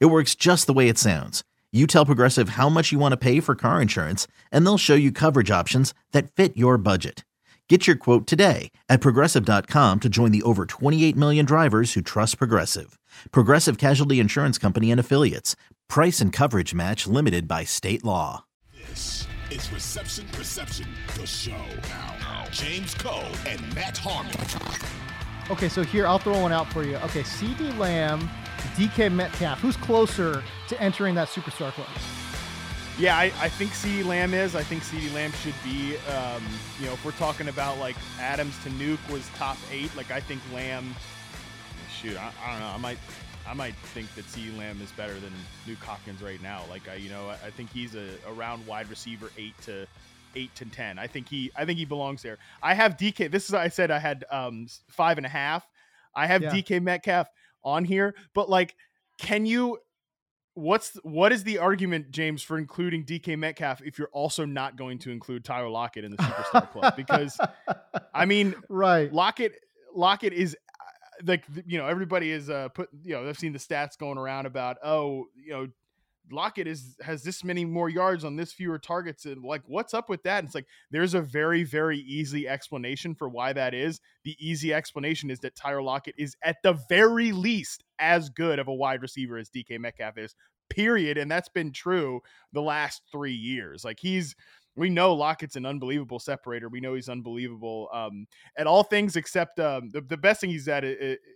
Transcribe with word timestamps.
It 0.00 0.06
works 0.06 0.34
just 0.34 0.66
the 0.66 0.72
way 0.72 0.88
it 0.88 0.98
sounds. 0.98 1.42
You 1.72 1.86
tell 1.86 2.06
Progressive 2.06 2.50
how 2.50 2.68
much 2.68 2.92
you 2.92 2.98
want 2.98 3.12
to 3.12 3.16
pay 3.16 3.40
for 3.40 3.54
car 3.54 3.80
insurance, 3.80 4.26
and 4.50 4.64
they'll 4.66 4.78
show 4.78 4.94
you 4.94 5.10
coverage 5.10 5.50
options 5.50 5.94
that 6.12 6.30
fit 6.32 6.56
your 6.56 6.76
budget. 6.76 7.24
Get 7.68 7.86
your 7.86 7.96
quote 7.96 8.26
today 8.26 8.70
at 8.90 9.00
progressive.com 9.00 10.00
to 10.00 10.08
join 10.10 10.30
the 10.30 10.42
over 10.42 10.66
28 10.66 11.16
million 11.16 11.46
drivers 11.46 11.94
who 11.94 12.02
trust 12.02 12.36
Progressive. 12.36 12.98
Progressive 13.30 13.78
Casualty 13.78 14.20
Insurance 14.20 14.58
Company 14.58 14.90
and 14.90 15.00
Affiliates. 15.00 15.56
Price 15.88 16.20
and 16.20 16.34
coverage 16.34 16.74
match 16.74 17.06
limited 17.06 17.48
by 17.48 17.64
state 17.64 18.04
law. 18.04 18.44
This 18.90 19.26
is 19.50 19.72
Reception 19.72 20.26
Perception, 20.32 20.86
the 21.18 21.26
show. 21.26 21.64
Now, 21.88 22.44
James 22.50 22.94
Koh 22.94 23.26
and 23.46 23.74
Matt 23.74 23.96
Harmon. 23.96 24.34
Okay, 25.50 25.70
so 25.70 25.82
here 25.82 26.06
I'll 26.06 26.18
throw 26.18 26.40
one 26.40 26.52
out 26.52 26.70
for 26.72 26.84
you. 26.84 26.96
Okay, 26.96 27.22
CeeDee 27.22 27.78
Lamb, 27.78 28.28
DK 28.76 29.12
Metcalf. 29.12 29.60
Who's 29.60 29.76
closer 29.76 30.42
to 30.68 30.80
entering 30.80 31.14
that 31.16 31.28
superstar 31.28 31.72
club? 31.72 31.88
Yeah, 32.98 33.16
I, 33.16 33.24
I 33.40 33.48
think 33.48 33.70
CeeDee 33.72 34.04
Lamb 34.04 34.34
is. 34.34 34.54
I 34.54 34.62
think 34.62 34.82
CeeDee 34.82 35.12
Lamb 35.14 35.32
should 35.32 35.54
be. 35.64 35.96
Um, 36.08 36.42
you 36.78 36.86
know, 36.86 36.92
if 36.92 37.04
we're 37.04 37.12
talking 37.12 37.48
about 37.48 37.78
like 37.78 37.96
Adams 38.20 38.54
to 38.64 38.70
Nuk 38.70 38.98
was 39.10 39.28
top 39.36 39.56
eight, 39.70 39.94
like 39.96 40.10
I 40.10 40.20
think 40.20 40.40
Lamb. 40.54 40.94
Shoot, 41.90 42.16
I, 42.18 42.30
I 42.44 42.50
don't 42.52 42.60
know. 42.60 42.66
I 42.66 42.76
might, 42.78 42.98
I 43.48 43.54
might 43.54 43.74
think 43.76 44.14
that 44.14 44.26
CeeDee 44.26 44.56
Lamb 44.58 44.80
is 44.82 44.92
better 44.92 45.14
than 45.14 45.32
Nuk 45.66 45.76
Hopkins 45.82 46.22
right 46.22 46.42
now. 46.42 46.62
Like 46.68 46.88
I, 46.88 46.94
you 46.96 47.08
know, 47.08 47.28
I, 47.28 47.46
I 47.46 47.50
think 47.50 47.70
he's 47.70 47.94
a, 47.94 48.08
around 48.28 48.66
wide 48.66 48.88
receiver, 48.90 49.30
eight 49.38 49.54
to 49.62 49.86
eight 50.36 50.54
to 50.56 50.64
ten. 50.66 50.98
I 50.98 51.06
think 51.06 51.28
he, 51.28 51.50
I 51.56 51.64
think 51.64 51.78
he 51.78 51.84
belongs 51.86 52.22
there. 52.22 52.38
I 52.62 52.74
have 52.74 52.96
DK. 52.96 53.30
This 53.30 53.48
is 53.48 53.54
I 53.54 53.68
said 53.68 53.90
I 53.90 53.98
had 53.98 54.24
um 54.30 54.66
five 54.88 55.16
and 55.16 55.26
a 55.26 55.30
half. 55.30 55.66
I 56.14 56.26
have 56.26 56.42
Yeah. 56.42 56.50
DK 56.50 56.82
Metcalf 56.82 57.28
on 57.64 57.84
here, 57.84 58.14
but 58.34 58.48
like, 58.48 58.76
can 59.18 59.46
you? 59.46 59.78
What's 60.54 60.98
what 61.02 61.32
is 61.32 61.44
the 61.44 61.58
argument, 61.58 62.10
James, 62.10 62.42
for 62.42 62.58
including 62.58 63.06
DK 63.06 63.38
Metcalf 63.38 63.80
if 63.82 63.98
you're 63.98 64.10
also 64.12 64.44
not 64.44 64.76
going 64.76 64.98
to 64.98 65.10
include 65.10 65.46
Tyler 65.46 65.70
Lockett 65.70 66.04
in 66.04 66.10
the 66.10 66.18
superstar 66.18 66.70
club? 66.70 66.94
Because 66.94 67.40
I 68.12 68.26
mean, 68.26 68.54
right. 68.68 69.10
Lockett 69.10 69.54
Lockett 69.94 70.34
is 70.34 70.54
like 71.24 71.44
you 71.66 71.78
know 71.78 71.86
everybody 71.86 72.30
is 72.30 72.50
uh 72.50 72.68
put 72.68 72.90
you 73.02 73.14
know 73.14 73.26
I've 73.26 73.38
seen 73.38 73.52
the 73.52 73.58
stats 73.58 73.96
going 73.96 74.18
around 74.18 74.46
about 74.46 74.76
oh 74.82 75.28
you 75.34 75.52
know 75.52 75.68
Lockett 76.30 76.66
is 76.66 76.96
has 77.02 77.22
this 77.22 77.42
many 77.42 77.64
more 77.64 77.88
yards 77.88 78.24
on 78.24 78.36
this 78.36 78.52
fewer 78.52 78.78
targets 78.78 79.24
and 79.24 79.42
like 79.42 79.62
what's 79.66 79.92
up 79.92 80.08
with 80.08 80.22
that? 80.22 80.38
And 80.38 80.46
it's 80.46 80.54
like 80.54 80.66
there's 80.90 81.14
a 81.14 81.20
very 81.20 81.64
very 81.64 81.98
easy 81.98 82.48
explanation 82.48 83.14
for 83.14 83.28
why 83.28 83.52
that 83.52 83.74
is. 83.74 84.00
The 84.24 84.36
easy 84.38 84.72
explanation 84.72 85.30
is 85.30 85.40
that 85.40 85.56
Tyler 85.56 85.82
Lockett 85.82 86.14
is 86.16 86.36
at 86.42 86.56
the 86.62 86.74
very 86.88 87.32
least 87.32 87.84
as 87.98 88.28
good 88.28 88.58
of 88.58 88.68
a 88.68 88.74
wide 88.74 89.02
receiver 89.02 89.36
as 89.36 89.50
DK 89.50 89.78
Metcalf 89.78 90.16
is. 90.18 90.34
Period, 90.70 91.18
and 91.18 91.30
that's 91.30 91.50
been 91.50 91.72
true 91.72 92.20
the 92.52 92.62
last 92.62 93.02
three 93.10 93.34
years. 93.34 93.84
Like 93.84 94.00
he's 94.00 94.34
we 94.74 94.88
know 94.88 95.14
Lockett's 95.14 95.56
an 95.56 95.66
unbelievable 95.66 96.18
separator. 96.18 96.68
We 96.68 96.80
know 96.80 96.94
he's 96.94 97.08
unbelievable 97.08 97.88
um, 97.92 98.26
at 98.56 98.66
all 98.66 98.82
things 98.82 99.16
except 99.16 99.60
um, 99.60 99.90
the, 99.90 100.00
the 100.00 100.16
best 100.16 100.40
thing 100.40 100.50
he's 100.50 100.66
at. 100.68 100.84
uh, 100.84 100.88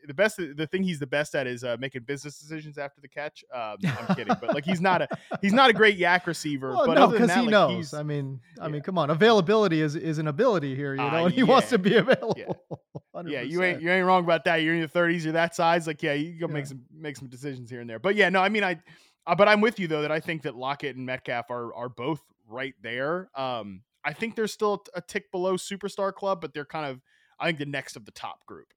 the 0.06 0.14
best, 0.14 0.36
the 0.36 0.66
thing 0.70 0.82
he's 0.82 0.98
the 0.98 1.06
best 1.06 1.34
at 1.34 1.46
is 1.46 1.62
uh, 1.62 1.76
making 1.78 2.02
business 2.02 2.38
decisions 2.38 2.78
after 2.78 3.00
the 3.00 3.08
catch. 3.08 3.44
Um, 3.54 3.76
I'm 3.84 4.16
kidding, 4.16 4.34
but 4.40 4.54
like 4.54 4.64
he's 4.64 4.80
not 4.80 5.02
a 5.02 5.08
he's 5.42 5.52
not 5.52 5.68
a 5.68 5.72
great 5.72 5.98
YAC 5.98 6.26
receiver. 6.26 6.70
Well, 6.70 6.86
but 6.86 6.94
no, 6.94 7.08
because 7.08 7.34
he 7.34 7.40
like, 7.40 7.50
knows. 7.50 7.92
I 7.92 8.02
mean, 8.02 8.40
I 8.60 8.68
mean, 8.68 8.80
come 8.80 8.96
on. 8.96 9.10
Availability 9.10 9.82
is 9.82 9.96
is 9.96 10.18
an 10.18 10.28
ability 10.28 10.74
here, 10.74 10.94
you 10.94 10.98
know, 11.00 11.06
Uh, 11.08 11.24
and 11.26 11.34
he 11.34 11.42
wants 11.42 11.68
to 11.70 11.78
be 11.78 11.96
available. 11.96 12.58
yeah, 13.26 13.42
you 13.42 13.62
ain't 13.62 13.82
you 13.82 13.90
ain't 13.90 14.06
wrong 14.06 14.24
about 14.24 14.44
that. 14.44 14.56
You're 14.56 14.74
in 14.74 14.80
your 14.80 14.88
30s, 14.88 15.24
you're 15.24 15.32
that 15.34 15.54
size. 15.54 15.86
Like, 15.86 16.02
yeah, 16.02 16.14
you 16.14 16.36
Yeah. 16.40 16.46
make 16.46 16.66
some 16.66 16.80
make 16.92 17.16
some 17.16 17.28
decisions 17.28 17.70
here 17.70 17.80
and 17.80 17.88
there. 17.88 17.98
But 17.98 18.14
yeah, 18.14 18.30
no, 18.30 18.40
I 18.40 18.48
mean, 18.48 18.64
I, 18.64 18.80
uh, 19.26 19.34
but 19.34 19.48
I'm 19.48 19.60
with 19.60 19.78
you 19.78 19.88
though 19.88 20.02
that 20.02 20.12
I 20.12 20.20
think 20.20 20.42
that 20.42 20.56
Lockett 20.56 20.96
and 20.96 21.04
Metcalf 21.04 21.50
are 21.50 21.74
are 21.74 21.88
both 21.88 22.22
right 22.48 22.74
there. 22.82 23.30
Um, 23.34 23.82
I 24.04 24.12
think 24.12 24.36
they're 24.36 24.46
still 24.46 24.84
a 24.94 25.00
tick 25.00 25.30
below 25.32 25.56
superstar 25.56 26.12
club, 26.12 26.40
but 26.40 26.54
they're 26.54 26.64
kind 26.64 26.86
of 26.86 27.00
I 27.38 27.46
think 27.46 27.58
the 27.58 27.66
next 27.66 27.96
of 27.96 28.04
the 28.04 28.12
top 28.12 28.46
group. 28.46 28.72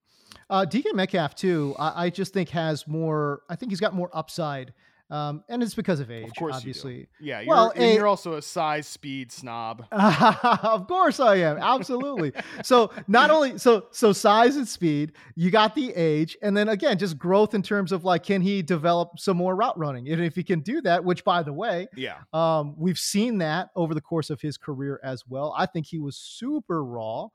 Uh, 0.50 0.66
DK 0.66 0.94
Metcalf 0.94 1.36
too. 1.36 1.76
I, 1.80 2.06
I 2.06 2.10
just 2.10 2.34
think 2.34 2.50
has 2.50 2.88
more. 2.88 3.42
I 3.50 3.56
think 3.56 3.72
he's 3.72 3.80
got 3.80 3.94
more 3.94 4.10
upside, 4.14 4.74
um, 5.10 5.44
and 5.50 5.64
it's 5.64 5.74
because 5.74 6.00
of 6.00 6.12
age, 6.12 6.28
Of 6.28 6.36
course, 6.36 6.56
obviously. 6.56 6.96
You. 6.98 7.08
Yeah, 7.20 7.40
you're, 7.42 7.50
Well, 7.50 7.70
and 7.76 7.84
a- 7.84 7.94
you're 7.96 8.08
also 8.08 8.34
a 8.36 8.42
size 8.42 8.88
speed 8.88 9.32
snob. 9.32 9.86
of 9.92 10.88
course 10.88 11.20
I 11.20 11.36
am. 11.38 11.58
Absolutely. 11.58 12.34
so 12.64 12.92
not 13.08 13.32
only 13.32 13.58
so 13.58 13.88
so 13.92 14.14
size 14.14 14.56
and 14.56 14.68
speed, 14.68 15.14
you 15.36 15.52
got 15.52 15.76
the 15.76 15.94
age, 15.96 16.38
and 16.42 16.56
then 16.56 16.70
again, 16.70 16.98
just 16.98 17.18
growth 17.18 17.54
in 17.54 17.62
terms 17.64 17.92
of 17.92 18.04
like, 18.04 18.24
can 18.24 18.42
he 18.42 18.62
develop 18.62 19.18
some 19.20 19.38
more 19.38 19.56
route 19.56 19.78
running? 19.78 20.10
And 20.10 20.22
if 20.24 20.36
he 20.36 20.44
can 20.44 20.60
do 20.62 20.82
that, 20.82 21.04
which 21.04 21.24
by 21.24 21.44
the 21.44 21.54
way, 21.54 21.88
Yeah, 21.96 22.18
um, 22.34 22.76
we've 22.78 23.00
seen 23.00 23.40
that 23.40 23.70
over 23.76 23.94
the 23.94 24.02
course 24.02 24.30
of 24.30 24.42
his 24.42 24.58
career 24.58 25.00
as 25.04 25.24
well. 25.28 25.54
I 25.58 25.66
think 25.66 25.86
he 25.88 26.00
was 26.00 26.18
super 26.18 26.84
raw, 26.84 27.28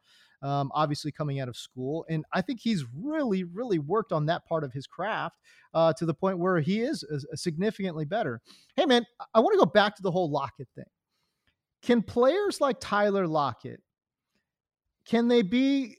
um, 0.45 0.71
obviously 0.75 1.11
coming 1.11 1.41
out 1.41 1.49
of 1.49 1.57
school, 1.57 2.05
and 2.09 2.25
I 2.33 2.41
think 2.41 2.61
he's 2.61 2.85
really, 2.95 3.43
really 3.43 3.81
worked 3.81 4.13
on 4.13 4.27
that 4.27 4.47
part 4.47 4.63
of 4.63 4.73
his 4.73 4.87
craft 4.87 5.41
uh, 5.73 5.93
to 5.95 6.07
the 6.07 6.15
point 6.15 6.39
where 6.39 6.61
he 6.61 6.83
is 6.83 7.03
uh, 7.05 7.19
significantly 7.35 8.05
better. 8.05 8.41
Hey, 8.77 8.85
man, 8.87 9.05
I- 9.19 9.25
I 9.35 9.41
want 9.41 9.55
to 9.55 9.59
go 9.59 9.67
back 9.71 9.97
to 9.97 10.03
the 10.03 10.11
whole 10.13 10.31
Lockett 10.31 10.69
thing. 10.77 10.85
Can 11.83 12.03
players 12.03 12.61
like 12.61 12.77
Tyler 12.81 13.27
Lockett 13.27 13.81
can 15.07 15.29
they 15.29 15.43
be 15.43 15.99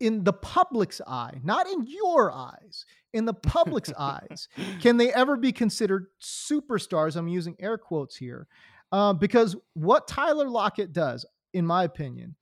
in 0.00 0.24
the 0.24 0.32
public's 0.32 1.00
eye, 1.06 1.38
not 1.42 1.66
in 1.68 1.86
your 1.86 2.32
eyes, 2.32 2.86
in 3.12 3.24
the 3.24 3.34
public's 3.34 3.92
eyes? 3.98 4.48
Can 4.80 4.96
they 4.96 5.12
ever 5.12 5.36
be 5.36 5.52
considered 5.52 6.06
superstars? 6.22 7.16
I'm 7.16 7.28
using 7.28 7.54
air 7.60 7.76
quotes 7.78 8.16
here 8.16 8.46
uh, 8.92 9.12
because 9.12 9.56
what 9.74 10.08
Tyler 10.08 10.48
Lockett 10.48 10.92
does, 10.92 11.26
in 11.52 11.66
my 11.66 11.84
opinion, 11.84 12.34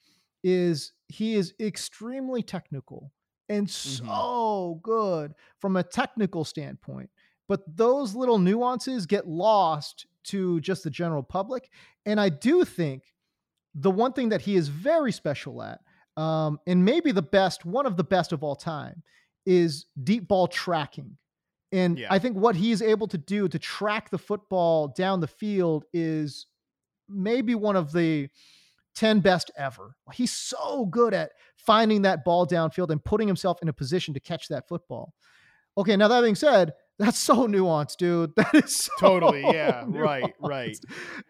is 0.45 0.93
he 1.13 1.35
is 1.35 1.55
extremely 1.61 2.43
technical 2.43 3.13
and 3.49 3.69
so 3.71 4.81
good 4.83 5.35
from 5.61 5.77
a 5.77 5.83
technical 5.83 6.45
standpoint. 6.45 7.11
But 7.49 7.61
those 7.77 8.15
little 8.15 8.39
nuances 8.39 9.05
get 9.05 9.29
lost 9.29 10.07
to 10.25 10.61
just 10.61 10.85
the 10.85 10.91
general 10.91 11.23
public. 11.23 11.69
And 12.07 12.21
I 12.21 12.31
do 12.31 12.65
think 12.65 13.13
the 13.75 13.91
one 13.91 14.13
thing 14.13 14.31
that 14.31 14.41
he 14.41 14.57
is 14.57 14.69
very 14.69 15.13
special 15.13 15.63
at, 15.63 15.81
um, 16.17 16.61
and 16.67 16.85
maybe 16.85 17.13
the 17.13 17.23
best, 17.23 17.65
one 17.67 17.85
of 17.85 17.97
the 17.97 18.05
best 18.05 18.33
of 18.33 18.43
all 18.43 18.57
time, 18.57 19.03
is 19.45 19.87
deep 20.03 20.29
ball 20.29 20.47
tracking. 20.47 21.19
And 21.73 21.99
Yeah. 21.99 22.09
I 22.11 22.19
think 22.19 22.37
what 22.37 22.55
he 22.57 22.71
is 22.71 22.81
able 22.81 23.09
to 23.09 23.19
do 23.19 23.49
to 23.49 23.59
track 23.59 24.11
the 24.11 24.19
football 24.19 24.89
down 24.89 25.21
the 25.21 25.27
field 25.27 25.85
is 25.93 26.47
maybe 27.09 27.55
one 27.55 27.77
of 27.77 27.93
the 27.93 28.29
10 28.95 29.21
best 29.21 29.51
ever. 29.57 29.97
He's 30.13 30.33
so 30.33 30.87
good 30.87 31.15
at 31.15 31.33
finding 31.57 32.03
that 32.03 32.25
ball 32.25 32.47
downfield 32.47 32.91
and 32.91 33.05
putting 33.05 33.27
himself 33.27 33.59
in 33.63 33.69
a 33.69 33.73
position 33.73 34.15
to 34.15 34.21
catch 34.21 34.49
that 34.49 34.69
football. 34.69 35.15
Okay, 35.79 35.97
now 35.97 36.09
that 36.09 36.21
being 36.21 36.35
said, 36.35 36.73
that's 36.99 37.19
so 37.19 37.47
nuanced, 37.47 37.97
dude. 37.97 38.33
That 38.37 38.55
is 38.55 38.77
so 38.77 38.91
Totally, 39.01 39.43
yeah, 39.43 39.85
right, 39.89 40.35
right. 40.41 40.77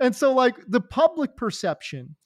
And 0.00 0.14
so, 0.14 0.32
like 0.34 0.56
the 0.66 0.80
public 0.80 1.36
perception 1.36 2.16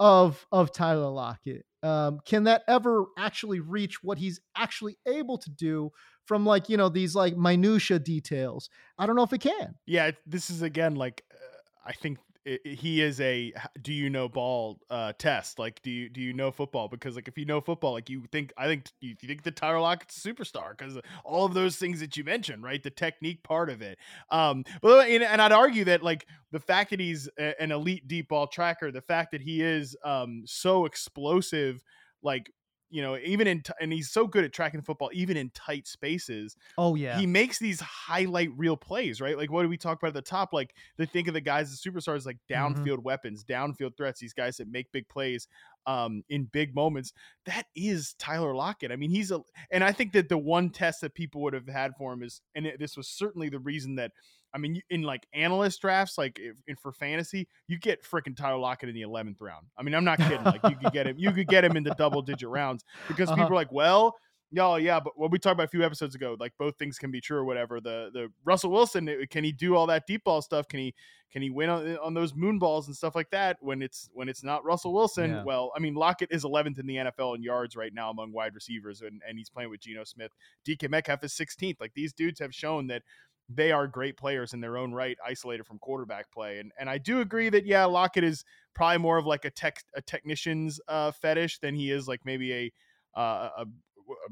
of 0.00 0.46
of 0.50 0.72
Tyler 0.72 1.10
Lockett, 1.10 1.66
um, 1.82 2.20
can 2.24 2.44
that 2.44 2.62
ever 2.66 3.04
actually 3.18 3.60
reach 3.60 4.02
what 4.02 4.16
he's 4.18 4.40
actually 4.56 4.96
able 5.06 5.38
to 5.38 5.50
do 5.50 5.90
from 6.24 6.46
like 6.46 6.68
you 6.68 6.76
know 6.76 6.88
these 6.88 7.14
like 7.14 7.36
minutia 7.36 7.98
details? 7.98 8.70
I 8.98 9.06
don't 9.06 9.16
know 9.16 9.22
if 9.22 9.32
it 9.32 9.40
can. 9.42 9.74
yeah. 9.86 10.12
This 10.26 10.48
is 10.48 10.62
again 10.62 10.94
like 10.94 11.22
uh, 11.32 11.88
I 11.88 11.92
think 11.92 12.18
i 12.48 12.58
i- 12.66 12.68
he 12.68 13.02
is 13.02 13.20
a 13.20 13.52
do 13.82 13.92
you 13.92 14.10
know 14.10 14.28
ball 14.28 14.80
uh, 14.90 15.12
test. 15.18 15.58
Like, 15.58 15.82
do 15.82 15.90
you 15.90 16.08
do 16.08 16.20
you 16.20 16.32
know 16.32 16.50
football? 16.50 16.88
Because 16.88 17.16
like 17.16 17.28
if 17.28 17.36
you 17.38 17.44
know 17.44 17.60
football, 17.60 17.92
like 17.92 18.08
you 18.08 18.24
think 18.32 18.52
I 18.56 18.66
think 18.66 18.86
you, 19.00 19.14
think 19.14 19.42
that 19.42 19.56
Tyler 19.56 19.80
Lockett's 19.80 20.24
a 20.24 20.28
superstar 20.32 20.76
because 20.76 20.98
all 21.24 21.44
of 21.44 21.54
those 21.54 21.76
things 21.76 22.00
that 22.00 22.16
you 22.16 22.24
mentioned, 22.24 22.62
right? 22.62 22.82
The 22.82 22.90
technique 22.90 23.42
part 23.42 23.70
of 23.70 23.82
it. 23.82 23.98
Um, 24.30 24.64
but 24.82 25.08
and, 25.08 25.22
and 25.22 25.40
I'd 25.42 25.52
argue 25.52 25.84
that 25.84 26.02
like 26.02 26.26
the 26.52 26.60
fact 26.60 26.90
that 26.90 27.00
he's 27.00 27.28
a- 27.38 27.60
an 27.60 27.72
elite 27.72 28.08
deep 28.08 28.28
ball 28.28 28.46
tracker, 28.46 28.90
the 28.90 29.02
fact 29.02 29.32
that 29.32 29.42
he 29.42 29.62
is 29.62 29.96
um 30.04 30.42
so 30.46 30.86
explosive, 30.86 31.82
like 32.22 32.50
you 32.90 33.02
know, 33.02 33.18
even 33.18 33.46
in 33.46 33.62
t- 33.62 33.72
and 33.80 33.92
he's 33.92 34.10
so 34.10 34.26
good 34.26 34.44
at 34.44 34.52
tracking 34.52 34.80
the 34.80 34.84
football, 34.84 35.10
even 35.12 35.36
in 35.36 35.50
tight 35.50 35.86
spaces. 35.86 36.56
Oh 36.76 36.94
yeah. 36.94 37.18
He 37.18 37.26
makes 37.26 37.58
these 37.58 37.80
highlight 37.80 38.50
real 38.56 38.76
plays, 38.76 39.20
right? 39.20 39.36
Like 39.36 39.50
what 39.50 39.62
do 39.62 39.68
we 39.68 39.76
talk 39.76 39.98
about 39.98 40.08
at 40.08 40.14
the 40.14 40.22
top? 40.22 40.52
Like 40.52 40.74
they 40.96 41.06
think 41.06 41.28
of 41.28 41.34
the 41.34 41.40
guys 41.40 41.72
as 41.72 41.80
superstars, 41.80 42.26
like 42.26 42.38
Mm-hmm. 42.50 42.82
downfield 42.82 43.02
weapons, 43.02 43.44
downfield 43.44 43.96
threats. 43.96 44.20
These 44.20 44.32
guys 44.32 44.56
that 44.56 44.68
make 44.68 44.90
big 44.92 45.08
plays 45.08 45.48
um, 45.86 46.22
in 46.28 46.44
big 46.44 46.74
moments. 46.74 47.12
That 47.46 47.66
is 47.74 48.14
Tyler 48.18 48.54
Lockett. 48.54 48.92
I 48.92 48.96
mean, 48.96 49.10
he's 49.10 49.30
a, 49.30 49.40
and 49.70 49.82
I 49.84 49.92
think 49.92 50.12
that 50.12 50.28
the 50.28 50.38
one 50.38 50.70
test 50.70 51.00
that 51.02 51.14
people 51.14 51.42
would 51.42 51.54
have 51.54 51.68
had 51.68 51.92
for 51.98 52.12
him 52.12 52.22
is, 52.22 52.40
and 52.54 52.66
it, 52.66 52.78
this 52.78 52.96
was 52.96 53.08
certainly 53.08 53.48
the 53.48 53.58
reason 53.58 53.96
that. 53.96 54.12
I 54.54 54.58
mean, 54.58 54.80
in 54.90 55.02
like 55.02 55.26
analyst 55.32 55.80
drafts, 55.80 56.16
like 56.18 56.38
if, 56.66 56.78
for 56.78 56.92
fantasy, 56.92 57.48
you 57.66 57.78
get 57.78 58.02
freaking 58.02 58.36
Tyler 58.36 58.58
Lockett 58.58 58.88
in 58.88 58.94
the 58.94 59.02
eleventh 59.02 59.40
round. 59.40 59.66
I 59.76 59.82
mean, 59.82 59.94
I'm 59.94 60.04
not 60.04 60.18
kidding. 60.18 60.42
Like 60.44 60.62
you 60.64 60.76
could 60.76 60.92
get 60.92 61.06
him, 61.06 61.16
you 61.18 61.32
could 61.32 61.48
get 61.48 61.64
him 61.64 61.76
in 61.76 61.82
the 61.84 61.94
double 61.94 62.22
digit 62.22 62.48
rounds 62.48 62.84
because 63.08 63.28
Uh-huh. 63.28 63.36
people 63.36 63.52
are 63.52 63.56
like, 63.60 63.72
well, 63.72 64.14
no, 64.50 64.76
yeah, 64.76 64.98
but 64.98 65.18
what 65.18 65.30
we 65.30 65.38
talked 65.38 65.52
about 65.52 65.64
a 65.66 65.68
few 65.68 65.84
episodes 65.84 66.14
ago, 66.14 66.34
like 66.40 66.54
both 66.58 66.78
things 66.78 66.96
can 66.98 67.10
be 67.10 67.20
true 67.20 67.36
or 67.36 67.44
whatever. 67.44 67.80
The 67.82 68.08
the 68.12 68.32
Russell 68.44 68.70
Wilson, 68.70 69.06
uh, 69.06 69.12
can 69.28 69.44
he 69.44 69.52
do 69.52 69.76
all 69.76 69.86
that 69.88 70.06
deep 70.06 70.24
ball 70.24 70.40
stuff? 70.40 70.66
Can 70.68 70.80
he 70.80 70.94
can 71.30 71.42
he 71.42 71.50
win 71.50 71.68
on, 71.68 71.98
on 71.98 72.14
those 72.14 72.34
moon 72.34 72.58
balls 72.58 72.86
and 72.86 72.96
stuff 72.96 73.14
like 73.14 73.28
that 73.32 73.58
when 73.60 73.82
it's 73.82 74.08
when 74.14 74.30
it's 74.30 74.42
not 74.42 74.64
Russell 74.64 74.94
Wilson? 74.94 75.32
Yeah. 75.32 75.44
Well, 75.44 75.70
I 75.76 75.80
mean, 75.80 75.92
Lockett 75.94 76.30
is 76.32 76.44
11th 76.44 76.78
in 76.78 76.86
the 76.86 76.94
NFL 76.96 77.36
in 77.36 77.42
yards 77.42 77.76
right 77.76 77.92
now 77.92 78.08
among 78.08 78.32
wide 78.32 78.54
receivers, 78.54 79.02
and, 79.02 79.20
and 79.28 79.36
he's 79.36 79.50
playing 79.50 79.68
with 79.68 79.80
Geno 79.80 80.04
Smith. 80.04 80.32
DK 80.66 80.88
Metcalf 80.88 81.22
is 81.24 81.34
16th. 81.34 81.76
Like 81.78 81.92
these 81.92 82.14
dudes 82.14 82.40
have 82.40 82.54
shown 82.54 82.86
that 82.86 83.02
they 83.48 83.72
are 83.72 83.86
great 83.86 84.16
players 84.16 84.52
in 84.52 84.60
their 84.60 84.76
own 84.76 84.92
right, 84.92 85.16
isolated 85.24 85.64
from 85.64 85.78
quarterback 85.78 86.30
play. 86.32 86.58
And 86.58 86.72
and 86.78 86.88
I 86.90 86.98
do 86.98 87.20
agree 87.20 87.48
that 87.50 87.64
yeah, 87.66 87.84
Lockett 87.86 88.24
is 88.24 88.44
probably 88.74 88.98
more 88.98 89.16
of 89.18 89.26
like 89.26 89.44
a 89.44 89.50
tech 89.50 89.82
a 89.94 90.02
technician's 90.02 90.80
uh, 90.88 91.10
fetish 91.12 91.58
than 91.60 91.74
he 91.74 91.90
is 91.90 92.06
like 92.08 92.20
maybe 92.24 92.52
a 92.52 92.72
uh, 93.18 93.50
a 93.58 93.66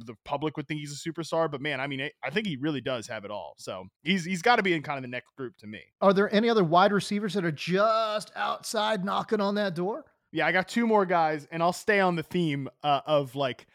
the 0.06 0.14
public 0.24 0.56
would 0.56 0.66
think 0.66 0.80
he's 0.80 0.92
a 0.92 1.10
superstar, 1.10 1.50
but 1.50 1.60
man, 1.60 1.80
I 1.82 1.86
mean, 1.86 2.00
I- 2.00 2.12
I 2.22 2.30
think 2.30 2.46
he 2.46 2.56
really 2.56 2.80
does 2.80 3.06
have 3.08 3.26
it 3.26 3.30
all. 3.30 3.54
So 3.58 3.84
he's 4.02 4.24
he's 4.24 4.40
got 4.40 4.56
to 4.56 4.62
be 4.62 4.72
in 4.72 4.82
kind 4.82 4.96
of 4.96 5.02
the 5.02 5.08
next 5.08 5.36
group 5.36 5.54
to 5.58 5.66
me. 5.66 5.80
Are 6.00 6.14
there 6.14 6.32
any 6.34 6.48
other 6.48 6.64
wide 6.64 6.92
receivers 6.92 7.34
that 7.34 7.44
are 7.44 7.52
just 7.52 8.32
outside 8.34 9.04
knocking 9.04 9.38
on 9.40 9.54
that 9.56 9.74
door? 9.74 10.06
Yeah, 10.32 10.46
I 10.46 10.52
got 10.52 10.68
two 10.68 10.86
more 10.86 11.04
guys, 11.04 11.46
and 11.50 11.62
I'll 11.62 11.74
stay 11.74 12.00
on 12.00 12.16
the 12.16 12.22
theme 12.22 12.68
uh, 12.82 13.00
of 13.06 13.34
like, 13.34 13.66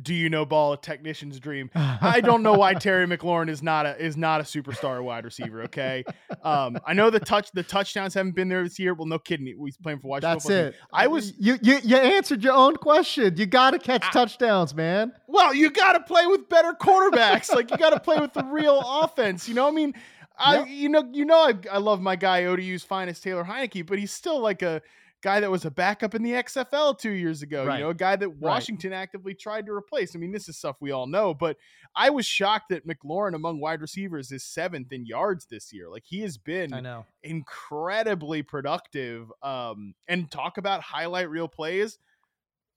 do 0.00 0.14
you 0.14 0.30
know 0.30 0.46
ball 0.46 0.72
a 0.72 0.76
technician's 0.78 1.38
dream? 1.38 1.70
I 1.74 2.20
don't 2.22 2.42
know 2.42 2.54
why 2.54 2.74
Terry 2.74 3.06
McLaurin 3.06 3.50
is 3.50 3.62
not 3.62 3.84
a 3.84 3.96
is 4.02 4.16
not 4.16 4.40
a 4.40 4.44
superstar 4.44 5.02
wide 5.02 5.24
receiver. 5.24 5.62
Okay, 5.64 6.04
um, 6.42 6.78
I 6.86 6.94
know 6.94 7.10
the 7.10 7.20
touch 7.20 7.50
the 7.52 7.62
touchdowns 7.62 8.14
haven't 8.14 8.34
been 8.34 8.48
there 8.48 8.62
this 8.64 8.78
year. 8.78 8.94
Well, 8.94 9.06
no 9.06 9.18
kidding, 9.18 9.46
he's 9.46 9.76
playing 9.76 9.98
for 10.00 10.08
Washington. 10.08 10.32
That's 10.34 10.46
team. 10.46 10.56
it. 10.56 10.74
I 10.92 11.06
was 11.08 11.34
you 11.38 11.58
you 11.62 11.78
you 11.84 11.96
answered 11.96 12.42
your 12.42 12.54
own 12.54 12.76
question. 12.76 13.36
You 13.36 13.46
got 13.46 13.72
to 13.72 13.78
catch 13.78 14.04
I- 14.04 14.10
touchdowns, 14.12 14.74
man. 14.74 15.12
well, 15.26 15.52
you 15.54 15.70
got 15.70 15.92
to 15.92 16.00
play 16.00 16.26
with 16.26 16.48
better 16.48 16.72
quarterbacks. 16.72 17.54
like 17.54 17.70
you 17.70 17.76
got 17.76 17.90
to 17.90 18.00
play 18.00 18.18
with 18.18 18.32
the 18.32 18.44
real 18.44 18.80
offense. 18.80 19.48
You 19.48 19.54
know, 19.54 19.68
I 19.68 19.72
mean, 19.72 19.94
I 20.38 20.60
Yep. 20.60 20.66
you 20.70 20.88
know 20.88 21.08
you 21.12 21.24
know 21.26 21.36
I, 21.38 21.54
I 21.70 21.78
love 21.78 22.00
my 22.00 22.16
guy 22.16 22.44
ODU's 22.44 22.82
finest 22.82 23.22
Taylor 23.22 23.44
Heinicke, 23.44 23.86
but 23.86 23.98
he's 23.98 24.12
still 24.12 24.40
like 24.40 24.62
a 24.62 24.80
guy 25.22 25.40
that 25.40 25.50
was 25.50 25.64
a 25.64 25.70
backup 25.70 26.14
in 26.14 26.22
the 26.22 26.32
XFL 26.32 26.98
two 26.98 27.10
years 27.12 27.42
ago. 27.42 27.64
Right. 27.64 27.78
You 27.78 27.84
know, 27.84 27.90
a 27.90 27.94
guy 27.94 28.16
that 28.16 28.36
Washington 28.38 28.92
actively 28.92 29.34
tried 29.34 29.66
to 29.66 29.72
replace. 29.72 30.14
I 30.16 30.18
mean, 30.18 30.32
this 30.32 30.48
is 30.48 30.56
stuff 30.58 30.76
we 30.80 30.90
all 30.90 31.06
know, 31.06 31.32
but 31.32 31.56
I 31.94 32.10
was 32.10 32.26
shocked 32.26 32.70
that 32.70 32.86
McLaurin 32.86 33.34
among 33.34 33.60
wide 33.60 33.80
receivers 33.80 34.32
is 34.32 34.42
seventh 34.44 34.92
in 34.92 35.06
yards 35.06 35.46
this 35.46 35.72
year. 35.72 35.88
Like 35.88 36.02
he 36.06 36.20
has 36.22 36.38
been 36.38 36.74
I 36.74 36.80
know. 36.80 37.06
incredibly 37.22 38.42
productive. 38.42 39.30
Um, 39.42 39.94
and 40.08 40.30
talk 40.30 40.58
about 40.58 40.82
highlight 40.82 41.30
reel 41.30 41.48
plays. 41.48 41.98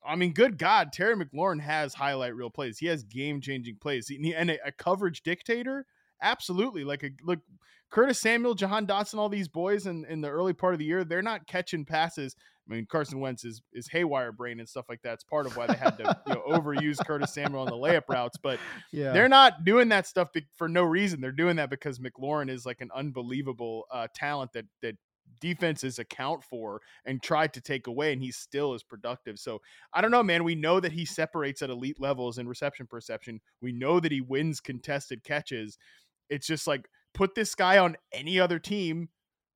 I 0.07 0.15
mean, 0.15 0.33
good 0.33 0.59
God, 0.59 0.94
Terry 0.94 1.15
McLaurin 1.15 1.62
has 1.62 1.95
highlight 1.95 2.36
reel 2.36 2.51
plays. 2.51 2.77
He 2.77 2.86
has 2.88 3.03
game 3.03 3.41
changing 3.41 3.77
plays, 3.81 4.07
He- 4.07 4.36
and 4.36 4.51
a, 4.51 4.68
a 4.68 4.71
coverage 4.71 5.24
dictator. 5.24 5.88
Absolutely, 6.21 6.83
like 6.83 7.03
a 7.03 7.09
look, 7.24 7.39
Curtis 7.91 8.19
Samuel, 8.19 8.55
Jahan 8.55 8.85
Dotson, 8.87 9.17
all 9.19 9.29
these 9.29 9.47
boys 9.47 9.85
in, 9.87 10.05
in 10.05 10.21
the 10.21 10.29
early 10.29 10.53
part 10.53 10.73
of 10.73 10.79
the 10.79 10.85
year, 10.85 11.03
they're 11.03 11.21
not 11.21 11.47
catching 11.47 11.85
passes. 11.85 12.35
I 12.69 12.73
mean, 12.73 12.87
Carson 12.89 13.19
Wentz 13.19 13.45
is 13.45 13.61
is 13.73 13.87
haywire 13.87 14.31
brain 14.31 14.59
and 14.59 14.67
stuff 14.67 14.85
like 14.89 15.01
that. 15.03 15.13
It's 15.13 15.23
part 15.23 15.45
of 15.45 15.55
why 15.55 15.67
they 15.67 15.75
had 15.75 15.97
to 15.99 16.17
you 16.27 16.33
know, 16.33 16.41
overuse 16.47 16.97
Curtis 17.05 17.31
Samuel 17.33 17.61
on 17.61 17.67
the 17.67 17.75
layup 17.75 18.09
routes, 18.09 18.37
but 18.41 18.59
Yeah. 18.91 19.11
they're 19.13 19.29
not 19.29 19.63
doing 19.65 19.89
that 19.89 20.07
stuff 20.07 20.29
for 20.55 20.67
no 20.67 20.83
reason. 20.83 21.21
They're 21.21 21.31
doing 21.31 21.57
that 21.57 21.69
because 21.69 21.99
McLaurin 21.99 22.49
is 22.49 22.65
like 22.65 22.81
an 22.81 22.89
unbelievable 22.93 23.85
uh, 23.91 24.07
talent 24.15 24.53
that 24.53 24.65
that 24.81 24.95
defenses 25.41 25.99
account 25.99 26.43
for 26.43 26.81
and 27.05 27.21
try 27.21 27.45
to 27.45 27.61
take 27.61 27.85
away, 27.88 28.13
and 28.13 28.21
he 28.21 28.31
still 28.31 28.73
is 28.73 28.81
productive. 28.83 29.38
So 29.38 29.61
I 29.93 30.01
don't 30.01 30.11
know, 30.11 30.23
man. 30.23 30.43
We 30.43 30.55
know 30.55 30.79
that 30.79 30.91
he 30.91 31.05
separates 31.05 31.61
at 31.61 31.69
elite 31.69 31.99
levels 31.99 32.39
in 32.39 32.47
reception 32.47 32.88
perception. 32.88 33.41
We 33.61 33.71
know 33.73 33.99
that 33.99 34.11
he 34.11 34.21
wins 34.21 34.59
contested 34.59 35.23
catches. 35.23 35.77
It's 36.29 36.47
just 36.47 36.65
like 36.65 36.88
put 37.15 37.33
this 37.33 37.56
guy 37.56 37.79
on 37.79 37.95
any 38.13 38.39
other 38.39 38.59
team. 38.59 39.09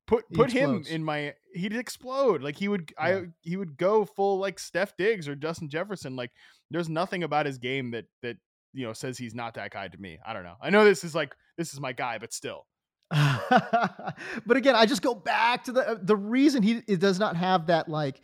Put 0.08 0.26
He 0.30 0.36
put 0.36 0.52
him 0.52 0.84
in 0.90 1.04
my 1.04 1.36
he'd 1.54 1.74
explode. 1.74 2.42
Like 2.42 2.58
he 2.58 2.68
would 2.68 2.92
Yeah. 2.98 3.06
I 3.06 3.24
he 3.42 3.58
would 3.58 3.78
go 3.78 4.06
full 4.06 4.40
like 4.40 4.58
Steph 4.58 4.98
Diggs 4.98 5.28
or 5.28 5.36
Justin 5.36 5.70
Jefferson. 5.70 6.16
Like 6.16 6.32
there's 6.72 6.90
nothing 6.90 7.24
about 7.24 7.46
his 7.46 7.60
game 7.60 7.92
that 7.92 8.06
that 8.24 8.38
you 8.74 8.88
know 8.88 8.94
says 8.94 9.20
he's 9.20 9.36
not 9.36 9.54
that 9.54 9.72
guy 9.72 9.88
to 9.88 9.98
me. 10.00 10.18
I 10.26 10.34
don't 10.34 10.44
know. 10.44 10.56
I 10.62 10.72
know 10.72 10.84
this 10.84 11.04
is 11.04 11.14
like 11.14 11.36
this 11.58 11.74
is 11.74 11.80
my 11.80 11.94
guy, 11.94 12.18
but 12.18 12.34
still. 12.34 12.66
but 13.12 14.58
again, 14.58 14.76
I 14.76 14.86
just 14.86 15.02
go 15.02 15.14
back 15.14 15.66
to 15.66 15.72
the 15.72 15.90
uh, 15.90 15.98
the 16.02 16.16
reason 16.16 16.64
he 16.64 16.82
it 16.88 17.00
does 17.00 17.20
not 17.20 17.36
have 17.36 17.68
that 17.68 17.88
like 17.88 18.22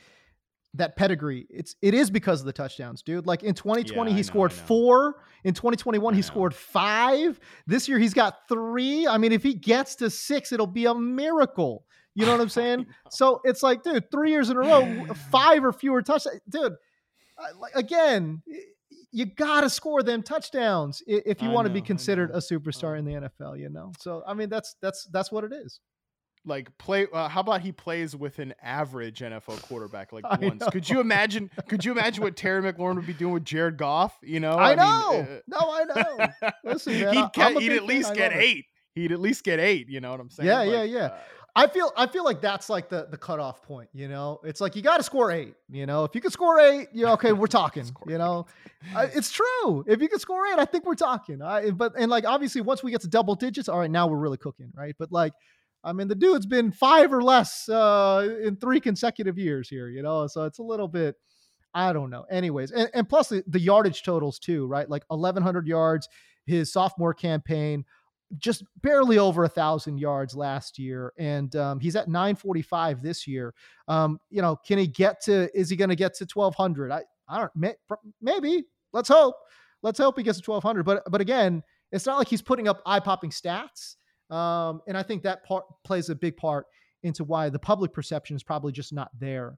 that 0.77 0.95
pedigree. 0.95 1.45
It's 1.49 1.75
it 1.81 1.93
is 1.93 2.09
because 2.09 2.39
of 2.41 2.45
the 2.45 2.53
touchdowns, 2.53 3.01
dude. 3.01 3.25
Like 3.25 3.43
in 3.43 3.53
2020, 3.53 4.09
I 4.11 4.13
he 4.13 4.17
know, 4.19 4.21
scored 4.23 4.53
four. 4.53 5.15
In 5.43 5.53
2021, 5.53 6.13
I 6.13 6.15
he 6.15 6.21
know. 6.21 6.25
scored 6.25 6.53
five. 6.55 7.39
This 7.67 7.87
year, 7.87 7.99
he's 7.99 8.13
got 8.13 8.47
three. 8.47 9.07
I 9.07 9.17
mean, 9.17 9.31
if 9.31 9.43
he 9.43 9.53
gets 9.53 9.95
to 9.97 10.09
six, 10.09 10.51
it'll 10.51 10.67
be 10.67 10.85
a 10.85 10.93
miracle. 10.95 11.85
You 12.15 12.25
know 12.25 12.31
what 12.31 12.41
I'm 12.41 12.49
saying? 12.61 12.85
So 13.09 13.41
it's 13.43 13.61
like, 13.63 13.83
dude, 13.83 14.09
three 14.11 14.31
years 14.31 14.49
in 14.49 14.57
a 14.57 14.59
row, 14.61 15.05
five 15.31 15.63
or 15.65 15.71
fewer 15.73 16.01
touchdowns, 16.01 16.39
dude. 16.49 16.73
Like, 17.59 17.75
Again, 17.75 18.41
you 19.11 19.25
gotta 19.25 19.69
score 19.69 20.03
them 20.03 20.23
touchdowns 20.23 21.01
if 21.07 21.41
you 21.41 21.49
I 21.49 21.53
want 21.53 21.67
to 21.67 21.73
be 21.73 21.81
considered 21.81 22.31
a 22.31 22.37
superstar 22.37 22.95
Uh. 22.95 22.99
in 22.99 23.05
the 23.05 23.11
NFL. 23.13 23.59
You 23.59 23.69
know, 23.69 23.91
so 23.99 24.23
I 24.27 24.33
mean, 24.33 24.49
that's 24.49 24.75
that's 24.81 25.05
that's 25.11 25.31
what 25.31 25.43
it 25.43 25.51
is. 25.53 25.79
Like 26.45 26.75
play 26.77 27.07
uh, 27.11 27.27
how 27.27 27.41
about 27.41 27.61
he 27.61 27.71
plays 27.71 28.15
with 28.15 28.39
an 28.39 28.53
average 28.61 29.19
NFL 29.19 29.61
quarterback 29.63 30.11
like 30.11 30.23
I 30.29 30.37
once. 30.37 30.63
Could 30.71 30.89
you 30.89 30.99
imagine 30.99 31.49
could 31.67 31.83
you 31.83 31.91
imagine 31.91 32.23
what 32.23 32.35
Terry 32.35 32.61
McLaurin 32.61 32.95
would 32.95 33.07
be 33.07 33.13
doing 33.13 33.33
with 33.33 33.45
Jared 33.45 33.77
Goff, 33.77 34.17
you 34.21 34.39
know? 34.39 34.53
I, 34.53 34.69
mean, 34.69 34.77
know. 34.77 35.27
uh, 35.35 35.39
no, 35.47 35.57
I 35.59 35.83
know. 35.83 36.51
Listen, 36.71 36.99
man, 36.99 37.13
he'd, 37.13 37.19
I'm 37.19 37.29
get, 37.33 37.57
a 37.57 37.59
he'd 37.59 37.71
at 37.73 37.83
least 37.83 38.09
fan. 38.09 38.17
Get 38.17 38.31
love 38.33 38.41
it. 38.41 38.45
8. 38.45 38.65
He'd 38.95 39.11
at 39.11 39.19
least 39.19 39.43
get 39.43 39.59
8, 39.59 39.89
you 39.89 39.99
know 39.99 40.11
what 40.11 40.21
I'm 40.21 40.29
saying? 40.29 40.47
Yeah, 40.47 40.63
yeah, 40.63 40.79
Like, 40.79 40.91
yeah. 40.91 40.99
uh, 41.05 41.17
I 41.57 41.67
feel 41.67 41.93
I 41.95 42.05
feel 42.05 42.25
like 42.25 42.41
that's 42.41 42.69
like 42.69 42.89
the 42.89 43.07
the 43.09 43.17
cutoff 43.17 43.63
point. 43.63 43.89
You 43.93 44.09
know, 44.09 44.41
it's 44.43 44.59
like 44.59 44.75
you 44.75 44.81
got 44.81 44.97
to 44.97 45.03
score 45.03 45.31
eight. 45.31 45.53
You 45.69 45.85
know, 45.85 46.03
if 46.03 46.13
you 46.13 46.19
can 46.19 46.29
score 46.29 46.59
eight, 46.59 46.89
you 46.91 47.07
okay, 47.07 47.31
we're 47.31 47.47
talking. 47.47 47.89
You 48.05 48.17
know, 48.17 48.45
I, 48.93 49.05
it's 49.05 49.31
true. 49.31 49.85
If 49.87 50.01
you 50.01 50.09
can 50.09 50.19
score 50.19 50.45
eight, 50.47 50.59
I 50.59 50.65
think 50.65 50.85
we're 50.85 50.95
talking. 50.95 51.41
I, 51.41 51.71
but 51.71 51.93
and 51.97 52.11
like 52.11 52.25
obviously 52.25 52.59
once 52.59 52.83
we 52.83 52.91
get 52.91 53.01
to 53.01 53.07
double 53.07 53.35
digits, 53.35 53.69
all 53.69 53.79
right, 53.79 53.89
now 53.89 54.05
we're 54.05 54.17
really 54.17 54.37
cooking, 54.37 54.69
right? 54.75 54.95
But 54.99 55.13
like, 55.13 55.31
I 55.85 55.93
mean, 55.93 56.07
the 56.07 56.15
dude's 56.15 56.47
been 56.47 56.71
five 56.71 57.13
or 57.13 57.23
less 57.23 57.69
uh, 57.69 58.37
in 58.43 58.55
three 58.57 58.79
consecutive 58.79 59.37
years 59.37 59.69
here. 59.69 59.87
You 59.87 60.01
know, 60.01 60.27
so 60.27 60.43
it's 60.45 60.59
a 60.59 60.63
little 60.63 60.87
bit. 60.87 61.15
I 61.73 61.93
don't 61.93 62.09
know. 62.09 62.25
Anyways, 62.31 62.71
and, 62.71 62.89
and 62.93 63.07
plus 63.07 63.29
the, 63.29 63.43
the 63.47 63.59
yardage 63.59 64.03
totals 64.03 64.39
too, 64.39 64.65
right? 64.65 64.89
Like 64.89 65.03
1,100 65.09 65.67
yards 65.67 66.07
his 66.45 66.71
sophomore 66.71 67.13
campaign, 67.13 67.83
just 68.37 68.63
barely 68.81 69.17
over 69.17 69.43
a 69.43 69.49
thousand 69.49 69.99
yards 69.99 70.35
last 70.35 70.79
year, 70.79 71.13
and 71.17 71.55
um, 71.55 71.79
he's 71.79 71.95
at 71.95 72.07
945 72.07 73.01
this 73.01 73.27
year. 73.27 73.53
Um, 73.87 74.19
you 74.29 74.41
know, 74.41 74.55
can 74.55 74.77
he 74.77 74.87
get 74.87 75.21
to? 75.23 75.49
Is 75.57 75.69
he 75.69 75.75
going 75.75 75.89
to 75.89 75.95
get 75.95 76.13
to 76.15 76.27
1200? 76.31 76.91
I 76.91 77.03
I 77.27 77.39
don't 77.39 77.51
may, 77.55 77.73
maybe. 78.21 78.65
Let's 78.93 79.09
hope. 79.09 79.35
Let's 79.81 79.99
hope 79.99 80.17
he 80.17 80.23
gets 80.23 80.39
to 80.39 80.51
1200. 80.51 80.83
But 80.83 81.03
but 81.11 81.21
again, 81.21 81.61
it's 81.91 82.05
not 82.05 82.17
like 82.17 82.27
he's 82.27 82.41
putting 82.41 82.67
up 82.67 82.81
eye 82.85 82.99
popping 82.99 83.29
stats. 83.31 83.95
Um, 84.29 84.81
and 84.87 84.97
I 84.97 85.03
think 85.03 85.23
that 85.23 85.43
part 85.45 85.65
plays 85.83 86.09
a 86.09 86.15
big 86.15 86.35
part 86.37 86.65
into 87.03 87.23
why 87.23 87.49
the 87.49 87.59
public 87.59 87.93
perception 87.93 88.35
is 88.35 88.43
probably 88.43 88.71
just 88.71 88.91
not 88.93 89.09
there. 89.19 89.57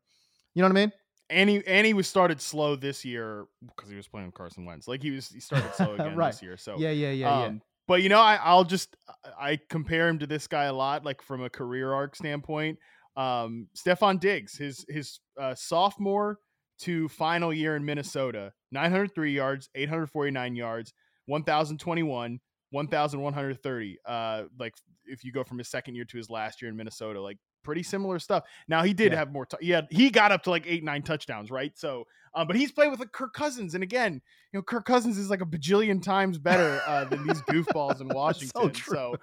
You 0.53 0.61
know 0.61 0.67
what 0.69 0.77
I 0.77 0.81
mean? 0.81 0.91
and 1.29 1.49
he 1.49 1.61
and 1.67 1.85
he 1.85 1.93
was 1.93 2.07
started 2.07 2.39
slow 2.39 2.77
this 2.77 3.03
year 3.03 3.47
because 3.75 3.89
he 3.89 3.97
was 3.97 4.07
playing 4.07 4.27
with 4.27 4.35
Carson 4.35 4.63
Wentz. 4.63 4.87
Like 4.87 5.03
he 5.03 5.11
was 5.11 5.27
he 5.27 5.39
started 5.41 5.73
slow 5.75 5.93
again 5.95 6.15
Right. 6.15 6.31
this 6.31 6.41
year. 6.41 6.55
So 6.57 6.77
Yeah, 6.79 6.91
yeah, 6.91 7.11
yeah, 7.11 7.45
um, 7.47 7.61
But 7.87 8.01
you 8.01 8.07
know, 8.09 8.19
I, 8.19 8.39
I'll 8.41 8.63
just 8.63 8.95
I 9.39 9.59
compare 9.69 10.07
him 10.07 10.19
to 10.19 10.27
this 10.27 10.47
guy 10.47 10.65
a 10.65 10.73
lot, 10.73 11.03
like 11.03 11.21
from 11.21 11.43
a 11.43 11.49
career 11.49 11.91
arc 11.93 12.15
standpoint. 12.15 12.79
Um, 13.17 13.67
Stefon 13.75 14.19
Diggs, 14.21 14.55
his 14.57 14.85
his 14.87 15.19
uh, 15.39 15.53
sophomore 15.55 16.39
to 16.81 17.09
final 17.09 17.53
year 17.53 17.75
in 17.75 17.83
Minnesota, 17.83 18.53
903 18.71 19.33
yards, 19.33 19.69
849 19.75 20.55
yards, 20.55 20.93
1,021, 21.25 22.39
1,130. 22.71 23.97
Uh, 24.05 24.43
like 24.59 24.73
if 25.05 25.23
you 25.23 25.31
go 25.31 25.43
from 25.43 25.57
his 25.57 25.67
second 25.67 25.95
year 25.95 26.05
to 26.05 26.17
his 26.17 26.29
last 26.29 26.61
year 26.61 26.69
in 26.69 26.77
Minnesota, 26.77 27.21
like 27.21 27.37
pretty 27.63 27.83
similar 27.83 28.19
stuff. 28.19 28.43
Now 28.67 28.83
he 28.83 28.93
did 28.93 29.11
Yeah. 29.11 29.19
have 29.19 29.31
more. 29.31 29.45
T- 29.45 29.57
he 29.61 29.71
had 29.71 29.87
he 29.89 30.09
got 30.09 30.31
up 30.31 30.43
to 30.43 30.49
like 30.49 30.63
eight 30.65 30.83
nine 30.83 31.01
touchdowns, 31.01 31.51
right? 31.51 31.71
So, 31.77 32.05
um, 32.33 32.47
but 32.47 32.55
he's 32.55 32.71
played 32.71 32.91
with 32.91 32.99
like 32.99 33.11
Kirk 33.11 33.33
Cousins, 33.33 33.73
and 33.73 33.83
again, 33.83 34.13
you 34.53 34.57
know, 34.59 34.61
Kirk 34.61 34.85
Cousins 34.85 35.17
is 35.17 35.29
like 35.29 35.41
a 35.41 35.45
bajillion 35.45 36.01
times 36.01 36.37
better 36.37 36.81
uh, 36.85 37.05
than 37.05 37.25
these 37.27 37.41
goofballs 37.43 37.99
in 38.01 38.07
Washington. 38.13 38.71
true. 38.71 38.95
So 38.95 39.15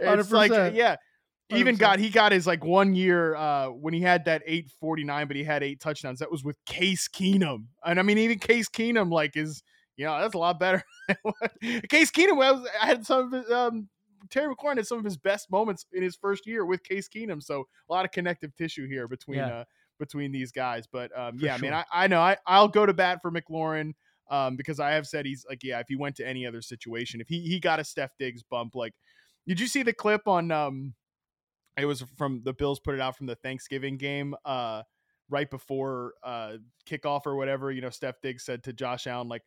it's 0.00 0.30
like 0.30 0.50
100%. 0.52 0.74
yeah. 0.74 0.96
Even 1.50 1.76
100%. 1.76 1.78
got 1.78 1.98
he 1.98 2.10
got 2.10 2.32
his 2.32 2.46
like 2.46 2.62
one 2.62 2.94
year 2.94 3.34
uh 3.34 3.68
when 3.68 3.94
he 3.94 4.02
had 4.02 4.26
that 4.26 4.42
849 4.44 5.26
but 5.28 5.34
he 5.36 5.42
had 5.44 5.62
eight 5.62 5.80
touchdowns 5.80 6.18
that 6.18 6.30
was 6.30 6.44
with 6.44 6.58
Case 6.66 7.08
Keenum 7.08 7.64
and 7.86 7.98
I 7.98 8.02
mean 8.02 8.18
even 8.18 8.38
Case 8.38 8.68
Keenum 8.68 9.10
like 9.10 9.34
is 9.34 9.62
you 9.98 10.06
know 10.06 10.18
that's 10.20 10.34
a 10.34 10.38
lot 10.38 10.58
better 10.58 10.82
Case 11.90 12.10
Keenum 12.10 12.36
was 12.36 12.66
I 12.80 12.86
had 12.86 13.04
some 13.04 13.26
of 13.26 13.32
his 13.32 13.50
um 13.52 13.88
Terry 14.30 14.52
McLaurin 14.54 14.76
had 14.76 14.86
some 14.86 14.98
of 14.98 15.04
his 15.04 15.16
best 15.16 15.50
moments 15.50 15.84
in 15.92 16.02
his 16.02 16.16
first 16.16 16.46
year 16.46 16.64
with 16.64 16.82
Case 16.82 17.08
Keenum 17.14 17.42
so 17.42 17.64
a 17.88 17.92
lot 17.92 18.04
of 18.06 18.10
connective 18.12 18.54
tissue 18.56 18.88
here 18.88 19.06
between 19.08 19.38
Yeah. 19.38 19.46
uh 19.60 19.64
between 19.98 20.30
these 20.32 20.52
guys 20.52 20.86
but 20.90 21.10
um 21.18 21.36
yeah 21.40 21.54
I 21.54 21.58
mean, 21.58 21.72
I, 21.72 21.84
I 21.92 22.06
know 22.06 22.20
I 22.20 22.36
I'll 22.46 22.68
go 22.68 22.86
to 22.86 22.94
bat 22.94 23.18
for 23.20 23.30
McLaurin 23.32 23.92
um 24.30 24.56
because 24.56 24.78
I 24.78 24.90
have 24.92 25.06
said 25.06 25.26
he's 25.26 25.44
like 25.48 25.64
yeah 25.64 25.80
if 25.80 25.86
he 25.88 25.96
went 25.96 26.16
to 26.16 26.26
any 26.26 26.46
other 26.46 26.62
situation 26.62 27.20
if 27.20 27.28
he 27.28 27.40
he 27.40 27.58
got 27.58 27.80
a 27.80 27.84
Steph 27.84 28.12
Diggs 28.18 28.42
bump 28.44 28.74
like 28.76 28.94
did 29.46 29.58
you 29.58 29.66
see 29.66 29.82
the 29.82 29.92
clip 29.92 30.28
on 30.28 30.52
um 30.52 30.94
it 31.76 31.84
was 31.86 32.04
from 32.16 32.42
the 32.44 32.52
Bills 32.52 32.78
put 32.80 32.94
it 32.94 33.00
out 33.00 33.16
from 33.16 33.26
the 33.26 33.34
Thanksgiving 33.36 33.96
game 33.96 34.34
uh 34.44 34.82
right 35.30 35.50
before 35.50 36.12
uh 36.22 36.54
kickoff 36.88 37.26
or 37.26 37.34
whatever 37.36 37.72
you 37.72 37.80
know 37.80 37.90
Steph 37.90 38.20
Diggs 38.22 38.44
said 38.44 38.62
to 38.64 38.72
Josh 38.72 39.06
Allen 39.08 39.28
like 39.28 39.42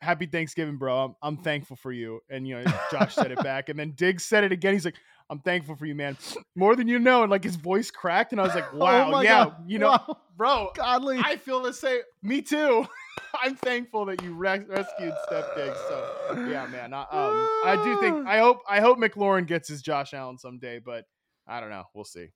happy 0.00 0.26
Thanksgiving 0.26 0.76
bro 0.76 1.04
I'm, 1.04 1.14
I'm 1.22 1.36
thankful 1.36 1.76
for 1.76 1.92
you 1.92 2.20
and 2.30 2.46
you 2.46 2.56
know 2.56 2.64
Josh 2.90 3.14
said 3.14 3.30
it 3.32 3.42
back 3.42 3.68
and 3.68 3.78
then 3.78 3.92
Diggs 3.92 4.24
said 4.24 4.44
it 4.44 4.52
again 4.52 4.72
he's 4.72 4.84
like 4.84 4.96
I'm 5.28 5.40
thankful 5.40 5.76
for 5.76 5.86
you 5.86 5.94
man 5.94 6.16
more 6.56 6.74
than 6.74 6.88
you 6.88 6.98
know 6.98 7.22
and 7.22 7.30
like 7.30 7.44
his 7.44 7.56
voice 7.56 7.90
cracked 7.90 8.32
and 8.32 8.40
I 8.40 8.44
was 8.44 8.54
like 8.54 8.72
wow 8.74 9.12
oh 9.12 9.20
yeah 9.20 9.44
God. 9.44 9.56
you 9.66 9.78
know 9.78 9.90
Wow. 9.90 10.16
bro 10.36 10.70
godly. 10.74 11.20
I 11.22 11.36
feel 11.36 11.62
the 11.62 11.72
same 11.72 12.00
me 12.22 12.40
too 12.42 12.86
I'm 13.42 13.54
thankful 13.56 14.06
that 14.06 14.22
you 14.22 14.34
res- 14.34 14.66
rescued 14.68 15.14
Steph 15.26 15.54
Diggs 15.56 15.78
so 15.88 16.46
yeah 16.50 16.66
man 16.66 16.92
I, 16.94 17.02
um, 17.02 17.08
I 17.64 17.80
do 17.84 18.00
think 18.00 18.26
I 18.26 18.38
hope 18.38 18.58
I 18.68 18.80
hope 18.80 18.98
McLaurin 18.98 19.46
gets 19.46 19.68
his 19.68 19.82
Josh 19.82 20.14
Allen 20.14 20.38
someday 20.38 20.78
but 20.78 21.04
I 21.46 21.58
don't 21.60 21.70
know. 21.70 21.84
We'll 21.94 22.04
see. 22.04 22.28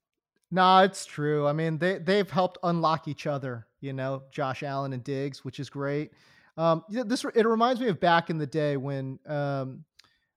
No, 0.51 0.79
it's 0.79 1.07
true. 1.07 1.47
I 1.47 1.53
mean, 1.53 1.79
they 1.79 1.99
they've 1.99 2.29
helped 2.29 2.59
unlock 2.65 3.07
each 3.07 3.27
other. 3.29 3.67
You 3.81 3.93
know, 3.93 4.23
Josh 4.33 4.63
Allen 4.65 4.93
and 4.93 5.05
Diggs, 5.05 5.45
which 5.45 5.61
is 5.61 5.71
great. 5.71 6.11
Um, 6.57 6.85
yeah, 6.89 7.03
this 7.05 7.25
it 7.35 7.47
reminds 7.47 7.81
me 7.81 7.89
of 7.89 8.01
back 8.01 8.31
in 8.31 8.39
the 8.39 8.47
day 8.47 8.77
when 8.77 9.19
um, 9.27 9.85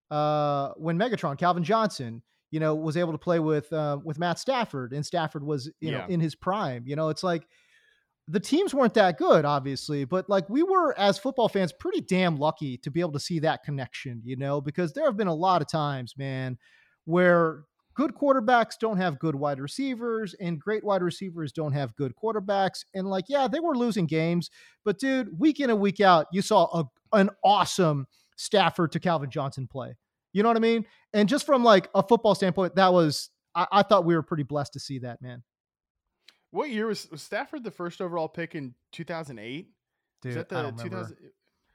uh, 0.09 0.69
when 0.77 0.97
Megatron 0.97 1.37
Calvin 1.37 1.63
Johnson, 1.63 2.23
you 2.51 2.59
know, 2.59 2.73
was 2.75 2.97
able 2.97 3.11
to 3.11 3.17
play 3.17 3.39
with 3.39 3.71
uh, 3.71 3.99
with 4.03 4.17
Matt 4.17 4.39
Stafford, 4.39 4.93
and 4.93 5.05
Stafford 5.05 5.43
was 5.43 5.71
you 5.79 5.91
know 5.91 6.05
in 6.07 6.19
his 6.19 6.35
prime. 6.35 6.83
You 6.87 6.95
know, 6.95 7.09
it's 7.09 7.23
like 7.23 7.47
the 8.27 8.39
teams 8.39 8.73
weren't 8.73 8.95
that 8.95 9.17
good, 9.17 9.45
obviously, 9.45 10.05
but 10.05 10.29
like 10.29 10.49
we 10.49 10.63
were 10.63 10.97
as 10.97 11.17
football 11.17 11.49
fans 11.49 11.71
pretty 11.71 12.01
damn 12.01 12.37
lucky 12.37 12.77
to 12.79 12.91
be 12.91 12.99
able 12.99 13.13
to 13.13 13.19
see 13.19 13.39
that 13.39 13.63
connection. 13.63 14.21
You 14.25 14.37
know, 14.37 14.59
because 14.59 14.93
there 14.93 15.05
have 15.05 15.17
been 15.17 15.27
a 15.27 15.35
lot 15.35 15.61
of 15.61 15.69
times, 15.69 16.15
man, 16.17 16.57
where 17.05 17.63
good 17.97 18.13
quarterbacks 18.13 18.77
don't 18.79 18.97
have 18.97 19.17
good 19.17 19.33
wide 19.33 19.59
receivers 19.59 20.35
and 20.39 20.59
great 20.59 20.83
wide 20.83 21.01
receivers 21.01 21.51
don't 21.51 21.73
have 21.73 21.95
good 21.95 22.13
quarterbacks 22.15 22.85
and 22.93 23.09
like 23.09 23.25
yeah 23.27 23.47
they 23.47 23.59
were 23.59 23.75
losing 23.75 24.05
games 24.05 24.51
but 24.85 24.99
dude 24.99 25.27
week 25.39 25.59
in 25.59 25.71
and 25.71 25.79
week 25.79 25.99
out 25.99 26.27
you 26.31 26.43
saw 26.43 26.65
a, 26.79 27.17
an 27.17 27.27
awesome 27.43 28.05
stafford 28.35 28.91
to 28.91 28.99
calvin 28.99 29.31
johnson 29.31 29.65
play 29.67 29.97
you 30.31 30.43
know 30.43 30.49
what 30.49 30.55
i 30.55 30.59
mean 30.59 30.85
and 31.13 31.27
just 31.27 31.43
from 31.43 31.63
like 31.63 31.89
a 31.95 32.03
football 32.03 32.35
standpoint 32.35 32.75
that 32.75 32.93
was 32.93 33.31
i, 33.55 33.65
I 33.71 33.81
thought 33.81 34.05
we 34.05 34.15
were 34.15 34.21
pretty 34.21 34.43
blessed 34.43 34.73
to 34.73 34.79
see 34.79 34.99
that 34.99 35.19
man 35.19 35.41
What 36.51 36.69
year 36.69 36.85
was, 36.85 37.09
was 37.09 37.23
Stafford 37.23 37.63
the 37.63 37.71
first 37.71 37.99
overall 37.99 38.29
pick 38.29 38.53
in 38.53 38.75
2008? 38.91 39.71
dude 40.21 40.37
I 40.37 40.43
don't 40.61 40.77
remember. 40.77 40.83
2000? 40.83 41.17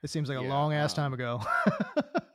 it 0.04 0.10
seems 0.10 0.28
like 0.28 0.38
a 0.38 0.42
Yeah, 0.42 0.48
long 0.48 0.72
ass 0.72 0.94
time 0.94 1.12
ago 1.14 1.40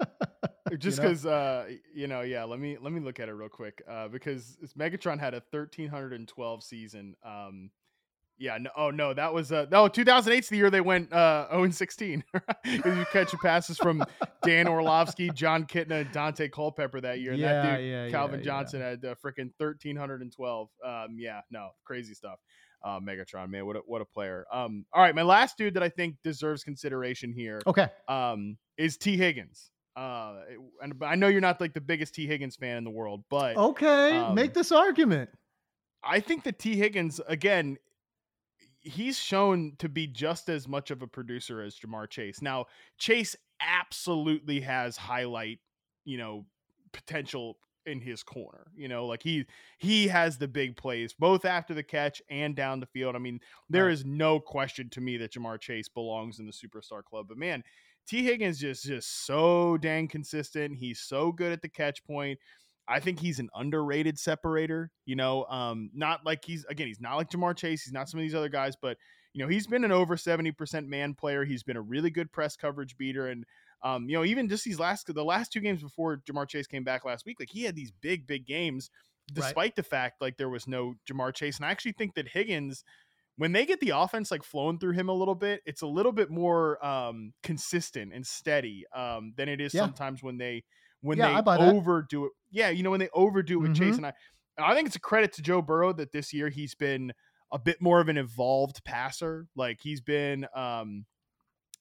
Just 0.78 0.98
You 0.98 1.04
know? 1.04 1.10
because, 1.10 1.26
uh, 1.26 1.70
you 1.94 2.08
know, 2.08 2.22
yeah. 2.22 2.44
Let 2.44 2.60
me 2.60 2.78
let 2.82 2.92
me 2.94 3.00
look 3.00 3.20
at 3.20 3.30
it 3.30 3.34
real 3.34 3.50
quick. 3.50 3.82
Uh, 3.90 4.08
because 4.08 4.58
Megatron 4.78 5.20
had 5.20 5.34
a 5.34 5.44
1312 5.52 6.64
season. 6.64 7.16
Um, 7.24 7.72
yeah. 8.38 8.58
No. 8.60 8.70
Oh 8.78 8.92
no, 8.92 9.14
that 9.14 9.34
was 9.34 9.52
uh 9.52 9.66
no 9.72 9.88
2008's 9.90 10.50
the 10.50 10.58
year 10.58 10.70
they 10.70 10.82
went 10.82 11.12
uh 11.12 11.48
0 11.50 11.64
and 11.64 11.76
16. 11.76 12.24
you 12.66 13.06
catch 13.12 13.34
passes 13.42 13.78
from 13.78 14.04
Dan 14.44 14.68
Orlovsky, 14.68 15.30
Jon 15.30 15.66
Kitna, 15.66 16.02
and 16.02 16.12
Daunte 16.12 16.52
Culpepper 16.52 17.02
that 17.02 17.20
year. 17.20 17.32
And 17.32 17.42
Yeah, 17.42 17.62
that 17.62 17.78
dude, 17.78 17.90
yeah, 17.90 18.10
Calvin 18.10 18.40
yeah, 18.40 18.46
Johnson 18.46 18.82
had 18.82 19.06
uh, 19.06 19.16
freaking 19.16 19.52
1312. 19.58 20.70
Um, 20.86 21.16
yeah. 21.18 21.42
No, 21.50 21.70
crazy 21.84 22.14
stuff. 22.14 22.38
Uh, 22.84 23.00
Megatron, 23.00 23.50
man, 23.50 23.66
what 23.66 23.76
a, 23.76 23.80
what 23.80 24.02
a 24.02 24.06
player. 24.06 24.46
Um, 24.54 24.86
all 24.94 25.02
right, 25.02 25.16
my 25.16 25.24
last 25.24 25.58
dude 25.58 25.74
that 25.74 25.84
I 25.84 25.90
think 25.90 26.16
deserves 26.24 26.64
consideration 26.64 27.34
here 27.34 27.60
okay 27.66 27.88
um, 28.08 28.58
is 28.78 28.98
Tee 28.98 29.18
Higgins. 29.18 29.72
Uh, 29.98 30.36
and 30.84 30.94
I 31.02 31.16
know 31.16 31.28
you're 31.28 31.42
not 31.42 31.60
like 31.60 31.74
the 31.74 31.82
biggest 31.82 32.14
Tee 32.14 32.28
Higgins 32.28 32.56
fan 32.56 32.78
in 32.78 32.84
the 32.84 32.92
world, 32.92 33.24
but 33.30 33.58
okay 33.58 34.18
um, 34.18 34.36
make 34.36 34.54
this 34.54 34.72
argument 34.72 35.32
I 36.04 36.20
think 36.20 36.44
that 36.44 36.60
Tee 36.60 36.76
Higgins 36.76 37.20
again, 37.28 37.78
he's 38.80 39.18
shown 39.18 39.74
to 39.80 39.90
be 39.90 40.08
just 40.08 40.50
as 40.50 40.68
much 40.68 40.92
of 40.92 41.02
a 41.02 41.08
producer 41.08 41.62
as 41.62 41.76
Ja'Marr 41.76 42.10
Chase. 42.10 42.42
Now, 42.42 42.66
Chase 42.98 43.36
absolutely 43.62 44.62
has 44.62 44.96
highlight, 44.96 45.60
you 46.06 46.18
know, 46.18 46.46
potential 46.94 47.58
in 47.86 48.00
his 48.00 48.24
corner. 48.24 48.68
You 48.76 48.88
know, 48.88 49.06
like 49.06 49.24
he 49.24 49.46
he 49.80 50.08
has 50.08 50.38
the 50.38 50.48
big 50.48 50.78
plays 50.78 51.14
both 51.14 51.46
after 51.46 51.74
the 51.74 51.84
catch 51.84 52.22
and 52.30 52.56
down 52.56 52.80
the 52.80 52.86
field. 52.86 53.16
I 53.16 53.20
mean, 53.20 53.40
there 53.70 53.90
is 53.90 54.06
no 54.06 54.40
question 54.40 54.90
to 54.92 55.02
me 55.02 55.18
that 55.18 55.34
Ja'Marr 55.34 55.60
Chase 55.60 55.90
belongs 55.90 56.40
in 56.40 56.46
the 56.46 56.54
superstar 56.54 57.04
club. 57.04 57.28
But 57.28 57.38
man, 57.38 57.64
Tee 58.08 58.24
Higgins 58.24 58.60
just 58.60 58.84
just 58.86 59.26
so 59.26 59.78
dang 59.78 60.08
consistent. 60.08 60.78
He's 60.78 61.00
so 61.00 61.32
good 61.32 61.52
at 61.52 61.62
the 61.62 61.70
catch 61.70 62.04
point. 62.06 62.40
I 62.88 63.02
think 63.02 63.20
he's 63.20 63.40
an 63.40 63.50
underrated 63.54 64.18
separator. 64.18 64.92
You 65.06 65.18
know, 65.18 65.44
um, 65.46 65.90
not 65.94 66.26
like 66.26 66.46
he's 66.46 66.64
again, 66.66 66.88
he's 66.88 67.02
not 67.02 67.16
like 67.18 67.30
Ja'Marr 67.30 67.56
Chase. 67.56 67.84
He's 67.84 67.94
not 67.94 68.10
some 68.10 68.20
of 68.20 68.24
these 68.24 68.36
other 68.36 68.50
guys, 68.50 68.76
but 68.82 68.98
you 69.34 69.44
know, 69.44 69.50
he's 69.50 69.68
been 69.68 69.84
an 69.84 69.92
over 69.92 70.16
seventy 70.18 70.52
percent 70.52 70.88
man 70.88 71.14
player. 71.14 71.44
He's 71.44 71.64
been 71.64 71.78
a 71.78 71.82
really 71.82 72.10
good 72.10 72.32
press 72.32 72.56
coverage 72.56 72.96
beater, 72.98 73.28
and 73.28 73.44
um, 73.84 74.08
you 74.10 74.16
know, 74.18 74.24
even 74.24 74.48
just 74.48 74.64
these 74.64 74.80
last 74.80 75.14
the 75.14 75.24
last 75.24 75.52
two 75.52 75.60
games 75.60 75.84
before 75.84 76.22
Ja'Marr 76.30 76.48
Chase 76.48 76.68
came 76.68 76.84
back 76.86 77.04
last 77.06 77.26
week, 77.26 77.38
like 77.40 77.50
he 77.52 77.64
had 77.64 77.76
these 77.76 77.92
big, 77.92 78.26
big 78.26 78.46
games, 78.48 78.90
Right. 79.30 79.44
despite 79.44 79.76
the 79.76 79.84
fact 79.84 80.22
like 80.22 80.38
there 80.38 80.50
was 80.50 80.66
no 80.68 80.96
Ja'Marr 81.10 81.34
Chase. 81.36 81.58
And 81.58 81.66
I 81.66 81.72
actually 81.72 81.92
think 81.92 82.16
that 82.16 82.30
Higgins, 82.30 82.86
when 83.38 83.52
they 83.54 83.66
get 83.66 83.80
the 83.80 83.92
offense 83.92 84.32
like 84.32 84.44
flowing 84.44 84.80
through 84.80 84.94
him 84.94 85.10
a 85.10 85.14
little 85.14 85.36
bit, 85.36 85.62
it's 85.66 85.82
a 85.84 85.88
little 85.88 86.12
bit 86.12 86.30
more 86.30 86.84
um, 86.86 87.34
consistent 87.44 88.14
and 88.14 88.26
steady 88.26 88.86
um, 88.96 89.34
than 89.38 89.50
it 89.50 89.62
is 89.62 89.74
Yeah. 89.74 89.78
sometimes 89.78 90.24
when 90.24 90.38
they 90.38 90.64
when 91.02 91.20
Yeah, 91.20 91.28
they 91.30 91.44
overdo 91.56 92.26
it. 92.26 92.32
Yeah, 92.50 92.70
you 92.70 92.84
know 92.84 92.92
when 92.92 93.00
they 93.00 93.10
overdo 93.14 93.56
it 93.60 93.62
with 93.62 93.74
Chase, 93.74 93.98
Mhm. 93.98 93.98
and 93.98 94.08
I 94.08 94.14
I 94.58 94.74
think 94.74 94.88
it's 94.88 94.96
a 94.96 95.00
credit 95.00 95.34
to 95.34 95.42
Joe 95.42 95.62
Burrow 95.62 95.94
that 95.94 96.12
this 96.12 96.34
year 96.34 96.50
he's 96.50 96.74
been 96.76 97.14
a 97.52 97.60
bit 97.60 97.82
more 97.82 98.02
of 98.02 98.10
an 98.10 98.18
evolved 98.18 98.84
passer. 98.84 99.48
Like 99.56 99.80
he's 99.82 100.02
been 100.02 100.48
um 100.56 101.06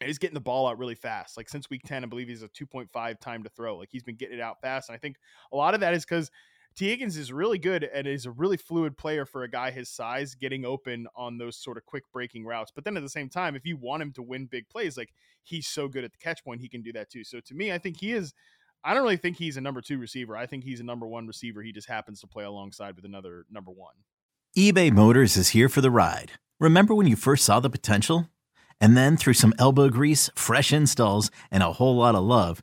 he's 0.05 0.19
getting 0.19 0.35
the 0.35 0.41
ball 0.41 0.69
out 0.69 0.79
really 0.79 0.95
fast. 0.95 1.37
Like 1.37 1.49
since 1.49 1.71
week 1.71 1.83
10, 1.85 2.05
I 2.05 2.07
believe 2.07 2.29
he's 2.29 2.43
a 2.43 2.49
2.5 2.49 3.21
time 3.21 3.43
to 3.45 3.51
throw. 3.51 3.77
Like 3.79 3.89
he's 3.91 4.03
been 4.03 4.17
getting 4.17 4.39
it 4.39 4.43
out 4.43 4.61
fast. 4.61 4.89
And 4.89 4.97
I 4.97 4.99
think 4.99 5.17
a 5.53 5.57
lot 5.57 5.75
of 5.75 5.81
that 5.81 5.95
is 5.95 6.05
because 6.05 6.31
Tee 6.77 6.91
Higgins 6.91 7.17
is 7.17 7.33
really 7.33 7.59
good 7.59 7.85
and 7.85 8.07
is 8.07 8.27
a 8.27 8.31
really 8.31 8.59
fluid 8.59 8.99
player 8.99 9.25
for 9.25 9.43
a 9.43 9.49
guy 9.49 9.71
his 9.71 9.89
size, 9.89 10.35
getting 10.35 10.67
open 10.67 11.07
on 11.17 11.39
those 11.39 11.57
sort 11.57 11.79
of 11.79 11.87
quick 11.87 12.05
breaking 12.13 12.45
routes. 12.45 12.71
But 12.75 12.85
then 12.85 12.99
at 12.99 13.03
the 13.03 13.09
same 13.09 13.31
time, 13.31 13.57
if 13.57 13.65
you 13.65 13.79
want 13.79 14.03
him 14.03 14.13
to 14.13 14.23
win 14.23 14.45
big 14.45 14.69
plays, 14.69 14.99
like 14.99 15.15
he's 15.43 15.67
so 15.67 15.89
good 15.89 16.05
at 16.05 16.13
the 16.13 16.19
catch 16.19 16.45
point, 16.45 16.61
he 16.61 16.69
can 16.69 16.83
do 16.83 16.93
that 16.93 17.09
too. 17.09 17.25
So 17.25 17.41
to 17.41 17.55
me, 17.55 17.73
I 17.73 17.79
think 17.79 17.99
he 17.99 18.13
is. 18.13 18.35
I 18.85 18.93
don't 18.93 19.05
really 19.05 19.17
think 19.17 19.39
he's 19.39 19.57
a 19.57 19.61
number 19.63 19.81
two 19.81 19.97
receiver. 19.97 20.37
I 20.37 20.45
think 20.45 20.65
he's 20.65 20.81
a 20.81 20.85
number 20.85 21.07
one 21.07 21.27
receiver. 21.27 21.63
He 21.63 21.73
just 21.73 21.89
happens 21.89 22.21
to 22.21 22.27
play 22.27 22.45
alongside 22.45 22.95
with 22.95 23.07
another 23.07 23.47
number 23.51 23.71
one. 23.71 23.95
eBay 24.57 24.93
Motors 24.93 25.39
is 25.39 25.49
here 25.49 25.71
for 25.71 25.81
the 25.81 25.91
ride. 25.91 26.33
Remember 26.61 26.95
when 26.95 27.07
you 27.07 27.17
first 27.17 27.45
saw 27.47 27.59
the 27.59 27.71
potential? 27.71 28.29
And 28.83 28.95
then 28.95 29.17
through 29.17 29.33
some 29.33 29.55
elbow 29.59 29.89
grease, 29.89 30.29
fresh 30.35 30.75
installs, 30.75 31.31
and 31.51 31.63
a 31.63 31.73
whole 31.73 31.97
lot 31.97 32.15
of 32.15 32.23
love, 32.23 32.63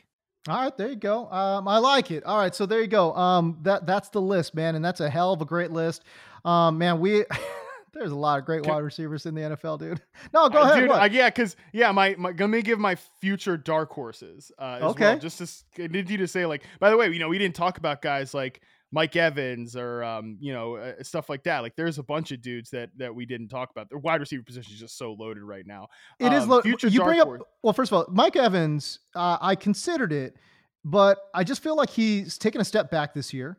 All 0.47 0.55
right, 0.59 0.75
there 0.75 0.89
you 0.89 0.95
go. 0.95 1.29
Um, 1.31 1.67
I 1.67 1.77
like 1.77 2.09
it. 2.09 2.23
All 2.23 2.37
right, 2.37 2.53
so 2.55 2.65
there 2.65 2.81
you 2.81 2.87
go. 2.87 3.13
Um, 3.15 3.59
that 3.61 3.85
that's 3.85 4.09
the 4.09 4.21
list, 4.21 4.55
man, 4.55 4.75
and 4.75 4.83
that's 4.83 4.99
a 4.99 5.09
hell 5.09 5.33
of 5.33 5.41
a 5.41 5.45
great 5.45 5.69
list. 5.71 6.03
Um, 6.43 6.79
man, 6.79 6.99
we 6.99 7.25
there's 7.93 8.11
a 8.11 8.15
lot 8.15 8.39
of 8.39 8.45
great 8.45 8.65
wide 8.65 8.79
receivers 8.79 9.27
in 9.27 9.35
the 9.35 9.41
NFL, 9.41 9.77
dude. 9.79 10.01
No, 10.33 10.49
go 10.49 10.61
Uh, 10.61 10.71
ahead. 10.71 10.79
dude. 10.81 10.91
uh, 10.91 11.09
yeah, 11.11 11.29
because 11.29 11.55
yeah, 11.73 11.91
my, 11.91 12.15
my 12.17 12.31
let 12.31 12.49
me 12.49 12.61
give 12.63 12.79
my 12.79 12.95
future 13.19 13.55
dark 13.55 13.91
horses. 13.91 14.51
Uh, 14.57 14.77
as 14.77 14.83
Okay. 14.83 15.05
Well, 15.05 15.19
just 15.19 15.37
to, 15.75 15.83
I 15.83 15.87
need 15.87 16.09
you 16.09 16.17
to 16.17 16.27
say 16.27 16.45
like. 16.47 16.63
By 16.79 16.89
the 16.89 16.97
way, 16.97 17.09
you 17.09 17.19
know 17.19 17.29
we 17.29 17.37
didn't 17.37 17.55
talk 17.55 17.77
about 17.77 18.01
guys 18.01 18.33
like 18.33 18.61
Mike 18.91 19.15
Evans 19.15 19.75
or 19.75 20.03
um, 20.03 20.37
you 20.39 20.53
know 20.53 20.75
uh, 20.75 21.01
stuff 21.01 21.29
like 21.29 21.43
that. 21.43 21.59
Like 21.59 21.75
there's 21.75 21.97
a 21.97 22.03
bunch 22.03 22.31
of 22.31 22.41
dudes 22.41 22.69
that 22.71 22.89
that 22.97 23.13
we 23.13 23.25
didn't 23.25 23.47
talk 23.47 23.71
about. 23.71 23.89
The 23.89 23.97
wide 23.97 24.19
receiver 24.19 24.43
position 24.43 24.73
is 24.73 24.79
just 24.79 24.97
so 24.97 25.13
loaded 25.13 25.43
right 25.43 25.65
now. 25.65 25.87
It 26.19 26.33
is 26.33 26.43
Um, 26.43 26.49
low. 26.49 26.61
future 26.61 26.87
You 26.87 26.99
dark 26.99 27.09
bring 27.09 27.19
up 27.21 27.47
well. 27.63 27.73
First 27.73 27.91
of 27.91 27.97
all, 27.97 28.05
Mike 28.11 28.35
Evans. 28.35 28.99
Uh, 29.15 29.37
I 29.41 29.55
considered 29.55 30.11
it, 30.11 30.35
but 30.83 31.19
I 31.33 31.43
just 31.43 31.63
feel 31.63 31.75
like 31.75 31.89
he's 31.89 32.37
taken 32.37 32.59
a 32.59 32.65
step 32.65 32.91
back 32.91 33.13
this 33.13 33.33
year. 33.33 33.57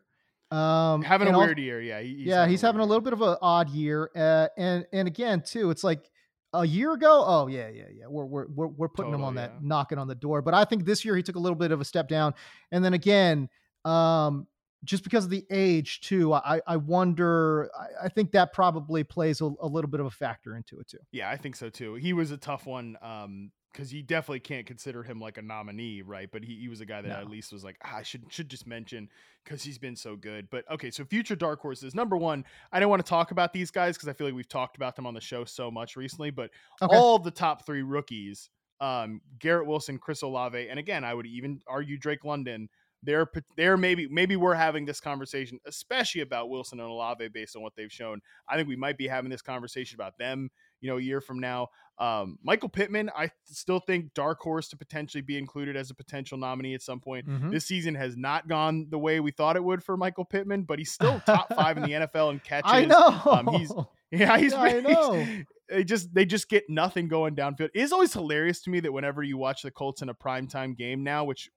Um, 0.50 1.00
having 1.00 1.28
a 1.28 1.38
weird 1.38 1.58
year. 1.58 1.80
Yeah, 1.80 2.00
he's 2.00 2.26
yeah, 2.26 2.46
he's 2.46 2.60
having 2.60 2.82
a 2.82 2.84
little 2.84 3.00
bit 3.00 3.14
of 3.14 3.22
an 3.22 3.36
odd 3.40 3.70
year, 3.70 4.10
uh, 4.14 4.48
and 4.58 4.84
and 4.92 5.08
again 5.08 5.40
too, 5.40 5.70
it's 5.70 5.82
like 5.82 6.10
a 6.52 6.66
year 6.66 6.92
ago. 6.92 7.24
Oh 7.26 7.46
yeah, 7.46 7.68
yeah, 7.68 7.84
yeah. 7.90 8.04
We're 8.06 8.26
we're 8.26 8.46
we're, 8.48 8.66
we're 8.66 8.88
putting 8.88 9.14
him 9.14 9.24
on 9.24 9.36
that 9.36 9.52
yeah. 9.54 9.60
knocking 9.62 9.96
on 9.96 10.08
the 10.08 10.14
door, 10.14 10.42
but 10.42 10.52
I 10.52 10.66
think 10.66 10.84
this 10.84 11.06
year 11.06 11.16
he 11.16 11.22
took 11.22 11.36
a 11.36 11.38
little 11.38 11.56
bit 11.56 11.72
of 11.72 11.80
a 11.80 11.86
step 11.86 12.06
down, 12.06 12.34
and 12.70 12.84
then 12.84 12.92
again, 12.92 13.48
um, 13.86 14.46
just 14.84 15.04
because 15.04 15.24
of 15.24 15.30
the 15.30 15.44
age 15.50 16.00
too, 16.00 16.32
I 16.34 16.60
I 16.66 16.76
wonder. 16.76 17.70
I, 17.78 18.06
I 18.06 18.08
think 18.08 18.32
that 18.32 18.52
probably 18.52 19.04
plays 19.04 19.40
a, 19.40 19.50
a 19.60 19.66
little 19.66 19.90
bit 19.90 20.00
of 20.00 20.06
a 20.06 20.10
factor 20.10 20.56
into 20.56 20.78
it 20.80 20.88
too. 20.88 20.98
Yeah, 21.12 21.30
I 21.30 21.36
think 21.36 21.56
so 21.56 21.68
too. 21.70 21.94
He 21.94 22.12
was 22.12 22.30
a 22.30 22.36
tough 22.36 22.66
one 22.66 22.96
um 23.02 23.52
because 23.72 23.90
you 23.90 24.02
definitely 24.02 24.40
can't 24.40 24.66
consider 24.66 25.02
him 25.02 25.18
like 25.18 25.38
a 25.38 25.42
nominee, 25.42 26.02
right? 26.02 26.28
But 26.30 26.44
he, 26.44 26.56
he 26.56 26.68
was 26.68 26.82
a 26.82 26.84
guy 26.84 27.00
that 27.00 27.08
No. 27.08 27.14
at 27.16 27.30
least 27.30 27.54
was 27.54 27.64
like, 27.64 27.78
ah, 27.82 27.96
I 27.96 28.02
should 28.02 28.24
should 28.30 28.50
just 28.50 28.66
mention 28.66 29.08
because 29.44 29.62
he's 29.62 29.78
been 29.78 29.96
so 29.96 30.14
good. 30.14 30.48
But 30.50 30.70
okay, 30.70 30.90
so 30.90 31.04
future 31.06 31.36
dark 31.36 31.60
horses. 31.60 31.94
Number 31.94 32.16
one, 32.16 32.44
I 32.70 32.80
don't 32.80 32.90
want 32.90 33.04
to 33.04 33.08
talk 33.08 33.30
about 33.30 33.52
these 33.54 33.70
guys 33.70 33.96
because 33.96 34.08
I 34.08 34.12
feel 34.12 34.26
like 34.26 34.34
we've 34.36 34.48
talked 34.48 34.76
about 34.76 34.94
them 34.96 35.06
on 35.06 35.14
the 35.14 35.20
show 35.22 35.44
so 35.44 35.70
much 35.70 35.96
recently. 35.96 36.30
But 36.30 36.50
Okay. 36.82 36.94
all 36.94 37.18
the 37.18 37.30
top 37.30 37.64
three 37.64 37.82
rookies, 37.82 38.50
um, 38.80 39.22
Garrett 39.38 39.66
Wilson, 39.66 39.96
Chris 39.98 40.20
Olave, 40.22 40.68
and 40.68 40.78
again, 40.78 41.02
I 41.02 41.14
would 41.14 41.26
even 41.26 41.60
argue 41.66 41.96
Drake 41.96 42.24
London. 42.24 42.68
They're 43.02 43.26
they're 43.56 43.76
maybe 43.76 44.06
maybe 44.08 44.36
we're 44.36 44.54
having 44.54 44.84
this 44.84 45.00
conversation, 45.00 45.58
especially 45.66 46.20
about 46.20 46.50
Wilson 46.50 46.78
and 46.80 46.88
Olave 46.88 47.28
based 47.28 47.56
on 47.56 47.62
what 47.62 47.74
they've 47.76 47.92
shown. 47.92 48.20
I 48.48 48.56
think 48.56 48.68
we 48.68 48.76
might 48.76 48.96
be 48.96 49.08
having 49.08 49.30
this 49.30 49.42
conversation 49.42 49.96
about 49.96 50.18
them, 50.18 50.50
you 50.80 50.88
know, 50.90 50.98
a 50.98 51.02
year 51.02 51.20
from 51.20 51.40
now. 51.40 51.68
Um, 51.98 52.38
Michael 52.42 52.68
Pittman, 52.68 53.10
I 53.16 53.30
still 53.44 53.80
think 53.80 54.14
dark 54.14 54.40
horse 54.40 54.68
to 54.68 54.76
potentially 54.76 55.20
be 55.20 55.36
included 55.36 55.76
as 55.76 55.90
a 55.90 55.94
potential 55.94 56.38
nominee 56.38 56.74
at 56.74 56.82
some 56.82 57.00
point. 57.00 57.28
Mhm. 57.28 57.50
This 57.50 57.66
season 57.66 57.94
has 57.96 58.16
not 58.16 58.48
gone 58.48 58.86
the 58.90 58.98
way 58.98 59.20
we 59.20 59.30
thought 59.30 59.56
it 59.56 59.64
would 59.64 59.82
for 59.82 59.96
Michael 59.96 60.24
Pittman, 60.24 60.62
but 60.62 60.78
he's 60.78 60.92
still 60.92 61.20
top 61.20 61.52
five 61.54 61.76
in 61.76 61.82
the 61.82 61.92
NFL 61.92 62.30
in 62.30 62.38
catches. 62.40 62.72
I 62.72 62.84
know. 62.84 63.20
Um, 63.26 63.48
he's 63.58 63.72
yeah, 64.10 64.38
he's 64.38 64.52
Yeah, 64.52 64.60
I 64.62 64.80
know. 64.80 65.26
They 65.68 65.84
just 65.84 66.12
they 66.12 66.24
just 66.26 66.48
get 66.48 66.64
nothing 66.68 67.08
going 67.08 67.34
downfield. 67.34 67.70
It 67.74 67.80
is 67.80 67.92
always 67.92 68.12
hilarious 68.12 68.60
to 68.62 68.70
me 68.70 68.80
that 68.80 68.92
whenever 68.92 69.22
you 69.22 69.38
watch 69.38 69.62
the 69.62 69.70
Colts 69.70 70.02
in 70.02 70.08
a 70.08 70.14
primetime 70.14 70.76
game 70.76 71.02
now, 71.02 71.24
which 71.24 71.50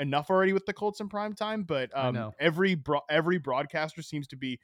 enough 0.00 0.30
already 0.30 0.52
with 0.52 0.66
the 0.66 0.72
Colts 0.72 1.00
in 1.00 1.08
primetime, 1.08 1.66
but 1.66 1.90
um, 1.94 2.32
every 2.40 2.74
bro- 2.74 3.02
every 3.08 3.38
broadcaster 3.38 4.02
seems 4.02 4.26
to 4.28 4.36
be 4.36 4.58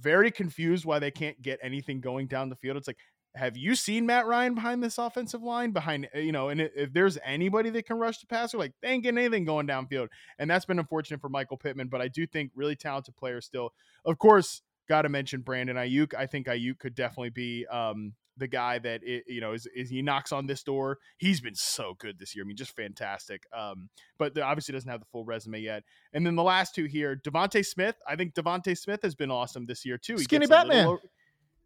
very 0.00 0.30
confused 0.30 0.84
why 0.84 0.98
they 0.98 1.10
can't 1.10 1.40
get 1.42 1.58
anything 1.62 2.00
going 2.00 2.28
down 2.28 2.48
the 2.48 2.56
field. 2.56 2.76
It's 2.76 2.86
like, 2.86 2.98
have 3.34 3.56
you 3.56 3.74
seen 3.74 4.06
Matt 4.06 4.26
Ryan 4.26 4.54
behind 4.54 4.82
this 4.82 4.96
offensive 4.96 5.42
line? 5.42 5.72
Behind 5.72 6.08
uh, 6.14 6.18
you 6.20 6.32
know, 6.32 6.48
and 6.48 6.60
if 6.60 6.92
there's 6.92 7.18
anybody 7.24 7.70
that 7.70 7.86
can 7.86 7.98
rush 7.98 8.18
the 8.18 8.26
passer, 8.26 8.56
like 8.56 8.72
they 8.80 8.88
ain't 8.88 9.02
getting 9.02 9.18
anything 9.18 9.44
going 9.44 9.66
downfield, 9.66 10.08
and 10.38 10.50
that's 10.50 10.64
been 10.64 10.78
unfortunate 10.78 11.20
for 11.20 11.28
Michael 11.28 11.56
Pittman. 11.56 11.88
But 11.88 12.00
I 12.00 12.08
do 12.08 12.26
think 12.26 12.52
really 12.54 12.76
talented 12.76 13.16
player 13.16 13.40
still. 13.40 13.72
Of 14.04 14.18
course, 14.18 14.62
got 14.88 15.02
to 15.02 15.08
mention 15.08 15.42
Brandon 15.42 15.76
Aiyuk. 15.76 16.14
I 16.14 16.26
think 16.26 16.46
Aiyuk 16.46 16.78
could 16.78 16.94
definitely 16.94 17.30
be 17.30 17.66
um, 17.66 18.14
the 18.38 18.48
guy 18.48 18.78
that 18.78 19.02
it, 19.02 19.24
you 19.26 19.40
know 19.40 19.52
is, 19.52 19.66
is 19.74 19.90
he 19.90 20.02
knocks 20.02 20.32
on 20.32 20.46
this 20.46 20.62
door. 20.62 20.98
He's 21.18 21.40
been 21.40 21.54
so 21.54 21.94
good 21.98 22.18
this 22.18 22.34
year. 22.34 22.44
I 22.44 22.46
mean, 22.46 22.56
just 22.56 22.74
fantastic. 22.74 23.44
Um, 23.56 23.88
but 24.18 24.34
the, 24.34 24.42
obviously 24.42 24.72
doesn't 24.72 24.90
have 24.90 25.00
the 25.00 25.06
full 25.12 25.24
resume 25.24 25.60
yet. 25.60 25.84
And 26.12 26.26
then 26.26 26.36
the 26.36 26.42
last 26.42 26.74
two 26.74 26.84
here, 26.84 27.16
DeVonta 27.16 27.64
Smith. 27.64 27.96
I 28.06 28.16
think 28.16 28.34
DeVonta 28.34 28.76
Smith 28.76 29.00
has 29.02 29.14
been 29.14 29.30
awesome 29.30 29.66
this 29.66 29.84
year 29.84 29.98
too. 29.98 30.16
He 30.16 30.24
Skinny 30.24 30.46
a 30.46 30.48
little 30.48 30.68
Batman. 30.68 30.98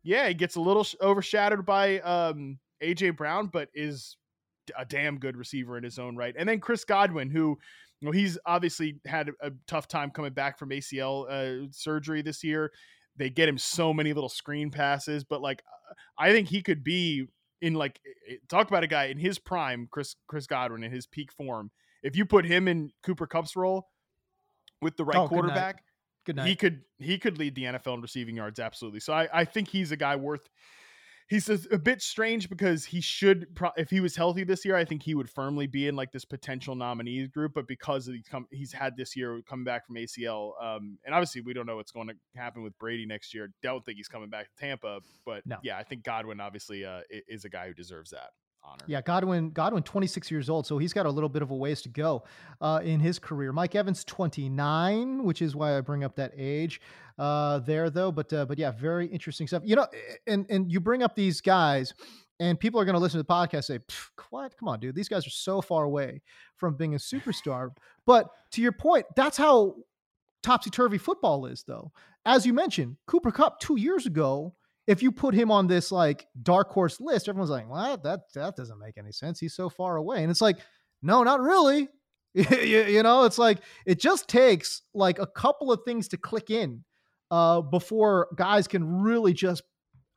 yeah, 0.03 0.29
he 0.29 0.35
gets 0.35 0.57
a 0.57 0.61
little 0.61 0.85
sh- 0.85 0.97
overshadowed 1.01 1.65
by 1.65 2.01
um, 2.01 2.59
AJ 2.83 3.17
Brown, 3.17 3.49
but 3.49 3.69
is 3.75 4.17
a 4.79 4.85
damn 4.85 5.19
good 5.19 5.37
receiver 5.37 5.77
in 5.77 5.85
his 5.85 5.99
own 5.99 6.17
right. 6.17 6.35
And 6.39 6.49
then 6.49 6.61
Chris 6.61 6.85
Godwin, 6.85 7.31
who 7.31 7.59
you 8.03 8.07
know, 8.07 8.13
he's 8.13 8.37
obviously 8.45 8.99
had 9.07 9.29
a, 9.29 9.49
a 9.49 9.51
tough 9.69 9.87
time 9.87 10.11
coming 10.11 10.33
back 10.33 10.59
from 10.59 10.71
ACL 10.71 11.31
uh, 11.31 11.69
surgery 11.71 12.21
this 12.21 12.43
year. 12.43 12.73
They 13.17 13.31
get 13.31 13.49
him 13.49 13.59
so 13.59 13.93
many 13.93 14.13
little 14.13 14.29
screen 14.29 14.71
passes, 14.71 15.23
but 15.23 15.41
like 15.41 15.63
I 16.19 16.33
think 16.33 16.49
he 16.49 16.63
could 16.63 16.83
be 16.85 17.27
in 17.61 17.75
like 17.75 18.01
i- 18.07 18.33
i- 18.35 18.39
talk 18.49 18.69
about 18.69 18.83
a 18.83 18.87
guy 18.89 19.05
in 19.05 19.19
his 19.19 19.39
prime, 19.39 19.89
Chris 19.91 20.17
Chris 20.27 20.47
Godwin 20.47 20.83
in 20.85 20.91
his 20.93 21.07
peak 21.07 21.33
form. 21.33 21.71
If 22.03 22.17
you 22.17 22.25
put 22.27 22.45
him 22.45 22.67
in 22.69 22.91
Cooper 23.03 23.27
Kupp's 23.27 23.55
role 23.57 23.89
with 24.81 24.97
the 24.97 25.05
right 25.05 25.17
Oh, 25.17 25.29
good 25.29 25.35
night. 25.37 25.41
quarterback, 25.43 25.85
Good 26.25 26.37
night. 26.37 26.49
he 26.49 26.57
could 26.57 26.83
he 26.99 27.19
could 27.19 27.39
lead 27.39 27.55
the 27.55 27.65
NFL 27.65 27.95
in 27.95 28.01
receiving 28.01 28.37
yards 28.37 28.59
absolutely. 28.59 29.01
So 29.01 29.13
I, 29.13 29.29
I 29.33 29.45
think 29.45 29.69
he's 29.69 29.93
a 29.93 29.97
guy 29.97 30.17
worth. 30.17 30.49
He's 31.33 31.49
a, 31.49 31.59
a 31.75 31.79
bit 31.79 32.03
strange 32.03 32.51
because 32.51 32.85
he 32.85 33.01
should 33.01 33.55
pro- 33.55 33.71
if 33.79 33.89
he 33.89 34.01
was 34.01 34.15
healthy 34.15 34.45
this 34.45 34.67
year, 34.67 34.77
I 34.77 34.85
think 34.85 35.03
he 35.03 35.15
would 35.15 35.31
firmly 35.31 35.67
be 35.67 35.89
in 35.89 35.97
like 35.97 36.13
this 36.13 36.27
potential 36.27 36.75
nominees 36.75 37.29
group. 37.29 37.53
But 37.55 37.67
because 37.67 38.05
he's 38.05 38.29
come, 38.31 38.47
he's 38.51 38.71
had 38.71 38.99
this 38.99 39.17
year 39.17 39.41
coming 39.49 39.65
back 39.65 39.87
from 39.87 39.97
ACL, 39.97 40.53
um, 40.63 40.99
and 41.07 41.15
obviously 41.15 41.41
we 41.41 41.55
don't 41.55 41.65
know 41.65 41.77
what's 41.77 41.91
going 41.91 42.09
to 42.09 42.15
happen 42.37 42.63
with 42.63 42.79
Brady 42.79 43.07
next 43.07 43.33
year. 43.33 43.49
Don't 43.63 43.83
think 43.83 43.97
he's 43.97 44.09
coming 44.09 44.29
back 44.29 44.45
to 44.45 44.57
Tampa, 44.61 45.01
but 45.25 45.47
No. 45.47 45.57
yeah, 45.63 45.79
I 45.79 45.85
think 45.85 46.03
Godwin 46.05 46.39
obviously 46.39 46.85
uh, 46.85 47.01
is 47.09 47.47
a 47.47 47.49
guy 47.49 47.67
who 47.69 47.73
deserves 47.73 48.11
that 48.11 48.29
honor. 48.65 48.85
Yeah, 48.87 49.01
Godwin. 49.01 49.51
Godwin, 49.51 49.83
26 49.83 50.31
years 50.31 50.49
old, 50.49 50.67
so 50.67 50.79
he's 50.79 50.93
got 50.93 51.07
a 51.07 51.11
little 51.11 51.29
bit 51.29 51.43
of 51.43 51.51
a 51.51 51.55
ways 51.55 51.83
to 51.83 51.89
go 51.89 52.25
uh, 52.61 52.81
in 52.83 53.01
his 53.01 53.19
career. 53.19 53.53
Mike 53.53 53.75
Evans, 53.75 54.05
29, 54.05 55.25
which 55.25 55.43
is 55.43 55.55
why 55.55 55.77
I 55.77 55.81
bring 55.81 56.05
up 56.05 56.17
that 56.17 56.33
age 56.37 56.81
uh, 57.19 57.59
there, 57.61 57.91
though. 57.91 58.13
But 58.13 58.33
uh, 58.33 58.45
but 58.47 58.59
yeah, 58.59 58.71
very 58.71 59.07
interesting 59.07 59.47
stuff. 59.47 59.63
You 59.65 59.77
know, 59.77 59.87
and 60.27 60.47
and 60.49 60.71
you 60.71 60.81
bring 60.81 61.03
up 61.03 61.15
these 61.15 61.41
guys, 61.41 61.95
and 62.41 62.59
people 62.59 62.81
are 62.81 62.85
going 62.85 62.95
to 62.95 63.01
listen 63.01 63.19
to 63.19 63.27
the 63.27 63.33
podcast 63.33 63.55
and 63.55 63.65
say, 63.65 63.79
"What? 64.31 64.57
Come 64.57 64.69
on, 64.69 64.81
dude! 64.81 64.95
These 64.95 65.09
guys 65.09 65.27
are 65.27 65.31
so 65.31 65.61
far 65.61 65.85
away 65.85 66.23
from 66.57 66.75
being 66.75 66.95
a 66.95 66.99
superstar." 66.99 67.71
but 68.07 68.29
to 68.53 68.63
your 68.63 68.73
point, 68.73 69.07
that's 69.17 69.37
how 69.37 69.77
topsy 70.43 70.71
turvy 70.71 70.99
football 70.99 71.47
is, 71.47 71.65
though. 71.67 71.93
As 72.25 72.47
you 72.47 72.53
mentioned, 72.53 72.97
Cooper 73.07 73.33
Kupp 73.33 73.59
two 73.59 73.77
years 73.77 74.07
ago 74.07 74.55
if 74.87 75.03
you 75.03 75.13
put 75.13 75.35
him 75.35 75.51
on 75.51 75.67
this 75.67 75.93
like 75.93 76.27
dark 76.43 76.71
horse 76.71 77.01
list, 77.01 77.29
everyone's 77.29 77.51
like, 77.51 77.69
"Well, 77.69 77.97
That 77.99 78.21
that 78.35 78.57
doesn't 78.57 78.79
make 78.79 78.99
any 78.99 79.13
sense. 79.13 79.39
He's 79.39 79.55
so 79.55 79.69
far 79.69 79.97
away." 79.97 80.23
And 80.23 80.31
it's 80.31 80.41
like, 80.41 80.59
no, 81.03 81.23
not 81.23 81.41
really. 81.41 81.89
you, 82.35 82.45
you 82.45 83.03
know, 83.03 83.25
it's 83.25 83.39
like 83.39 83.59
it 83.85 84.01
just 84.01 84.29
takes 84.29 84.83
like 84.95 85.19
a 85.19 85.27
couple 85.27 85.71
of 85.71 85.81
things 85.85 86.09
to 86.09 86.17
click 86.17 86.51
in 86.51 86.85
uh, 87.31 87.61
before 87.61 88.29
guys 88.37 88.67
can 88.67 89.03
really 89.03 89.35
just, 89.35 89.63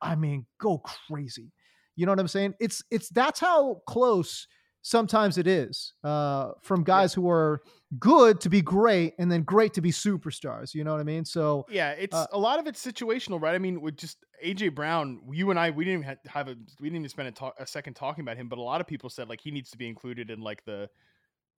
I 0.01 0.15
mean, 0.15 0.45
go 0.59 0.77
crazy. 1.09 1.51
You 1.95 2.05
know 2.05 2.11
what 2.11 2.19
I'm 2.19 2.27
saying? 2.27 2.53
It's 2.59 2.83
it's 2.91 3.09
that's 3.09 3.39
how 3.39 3.81
close 3.87 4.47
sometimes 4.85 5.39
it 5.39 5.47
is 5.47 5.93
uh, 6.03 6.51
from 6.61 6.83
guys 6.83 7.11
who 7.11 7.27
are 7.27 7.63
good 7.97 8.39
to 8.39 8.49
be 8.49 8.61
great 8.61 9.15
and 9.17 9.31
then 9.31 9.41
great 9.41 9.73
to 9.73 9.81
be 9.81 9.91
superstars. 9.91 10.75
You 10.75 10.83
know 10.83 10.91
what 10.91 10.99
I 10.99 11.03
mean? 11.03 11.25
So 11.25 11.65
Yeah, 11.69 11.91
it's 11.93 12.13
Uh, 12.15 12.27
a 12.31 12.37
lot 12.37 12.59
of 12.59 12.67
it's 12.67 12.85
situational, 12.85 13.41
right? 13.41 13.55
I 13.55 13.57
mean, 13.57 13.81
with 13.81 13.97
just 13.97 14.23
AJ 14.45 14.75
Brown, 14.75 15.21
you 15.31 15.49
and 15.49 15.59
I, 15.59 15.71
we 15.71 15.85
didn't 15.85 16.03
even 16.03 16.17
have 16.27 16.49
a 16.49 16.55
we 16.79 16.89
didn't 16.89 16.97
even 16.97 17.09
spend 17.09 17.29
a, 17.29 17.31
talk, 17.31 17.55
a 17.57 17.65
second 17.65 17.95
talking 17.95 18.21
about 18.21 18.37
him, 18.37 18.47
but 18.47 18.59
a 18.59 18.61
lot 18.61 18.79
of 18.79 18.85
people 18.85 19.09
said 19.09 19.27
like 19.27 19.41
he 19.41 19.49
needs 19.49 19.71
to 19.71 19.77
be 19.77 19.87
included 19.87 20.29
in 20.29 20.39
like 20.39 20.63
the 20.65 20.87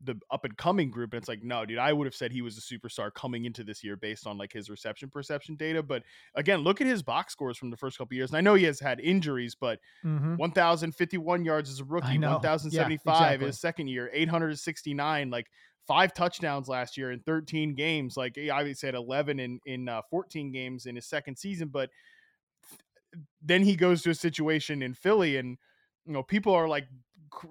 the 0.04 0.16
up 0.32 0.46
and 0.46 0.56
coming 0.58 0.92
group, 0.92 1.14
and 1.14 1.20
it's 1.20 1.28
like 1.28 1.44
no, 1.44 1.66
dude, 1.66 1.80
I 1.80 1.92
would 1.92 2.06
have 2.06 2.16
said 2.16 2.32
he 2.32 2.42
was 2.42 2.58
a 2.58 2.62
superstar 2.62 3.14
coming 3.14 3.46
into 3.46 3.64
this 3.64 3.84
year 3.84 3.96
based 3.96 4.28
on 4.28 4.38
like 4.38 4.54
his 4.54 4.70
reception 4.70 5.10
perception 5.10 5.56
data. 5.56 5.82
But 5.82 6.04
again, 6.36 6.60
look 6.60 6.82
at 6.82 6.88
his 6.88 7.02
box 7.02 7.34
scores 7.34 7.58
from 7.58 7.72
the 7.72 7.78
first 7.78 7.98
couple 7.98 8.16
years, 8.16 8.30
and 8.30 8.38
I 8.38 8.42
know 8.42 8.54
he 8.54 8.66
has 8.66 8.80
had 8.80 9.00
injuries, 9.00 9.56
but 9.56 9.80
mhm. 10.06 10.38
1,051 10.38 11.46
yards 11.46 11.70
as 11.70 11.80
a 11.80 11.84
rookie, 11.84 12.18
know. 12.18 12.40
Yeah, 12.44 12.52
1,075 12.52 13.16
exactly. 13.16 13.48
his 13.48 13.60
second 13.60 13.88
year, 13.88 14.10
869, 14.14 15.30
like 15.30 15.48
five 15.88 16.14
touchdowns 16.14 16.68
last 16.68 16.98
year 16.98 17.12
in 17.12 17.20
13 17.22 17.74
games. 17.74 18.18
Like 18.18 18.36
he 18.36 18.50
obviously 18.50 18.88
had 18.88 18.96
11 18.96 19.40
in 19.40 19.60
in 19.66 19.90
uh, 19.90 20.02
14 20.10 20.52
games 20.52 20.86
in 20.86 20.96
his 20.96 21.08
second 21.08 21.38
season, 21.38 21.70
but 21.70 21.90
then 23.42 23.64
he 23.64 23.76
goes 23.76 24.02
to 24.04 24.10
a 24.12 24.16
situation 24.16 24.82
in 24.82 24.94
Philly, 24.94 25.38
and 25.38 25.58
you 26.06 26.14
know 26.14 26.24
people 26.24 26.54
are 26.54 26.68
like 26.68 26.88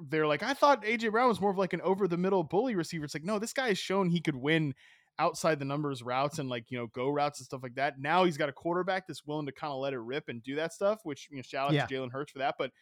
they're 0.08 0.26
like, 0.26 0.42
I 0.42 0.54
thought 0.54 0.84
AJ 0.84 1.12
Brown 1.12 1.28
was 1.28 1.40
more 1.40 1.50
of 1.50 1.58
like 1.58 1.72
an 1.72 1.80
over 1.82 2.08
the 2.08 2.16
middle 2.16 2.42
bully 2.42 2.74
receiver. 2.74 3.04
It's 3.04 3.14
like, 3.14 3.24
no, 3.24 3.38
this 3.38 3.52
guy 3.52 3.68
has 3.68 3.78
shown 3.78 4.08
he 4.08 4.20
could 4.20 4.36
win 4.36 4.74
outside 5.18 5.58
the 5.58 5.64
numbers 5.64 6.02
routes 6.02 6.38
and 6.38 6.48
like 6.48 6.70
you 6.70 6.78
know 6.78 6.88
go 6.88 7.08
routes 7.08 7.40
and 7.40 7.46
stuff 7.46 7.62
like 7.62 7.74
that. 7.76 7.98
Now 7.98 8.24
he's 8.24 8.36
got 8.36 8.48
a 8.48 8.52
quarterback 8.52 9.06
that's 9.06 9.24
willing 9.26 9.46
to 9.46 9.52
kind 9.52 9.72
of 9.72 9.78
let 9.78 9.92
it 9.92 9.98
rip 9.98 10.28
and 10.28 10.42
do 10.42 10.56
that 10.56 10.72
stuff. 10.72 11.00
Which 11.04 11.28
you 11.30 11.36
know, 11.36 11.42
shout 11.42 11.68
out 11.68 11.74
yeah. 11.74 11.86
to 11.86 11.94
Jalen 11.94 12.12
Hurts 12.12 12.32
for 12.32 12.38
that. 12.40 12.56
But 12.58 12.72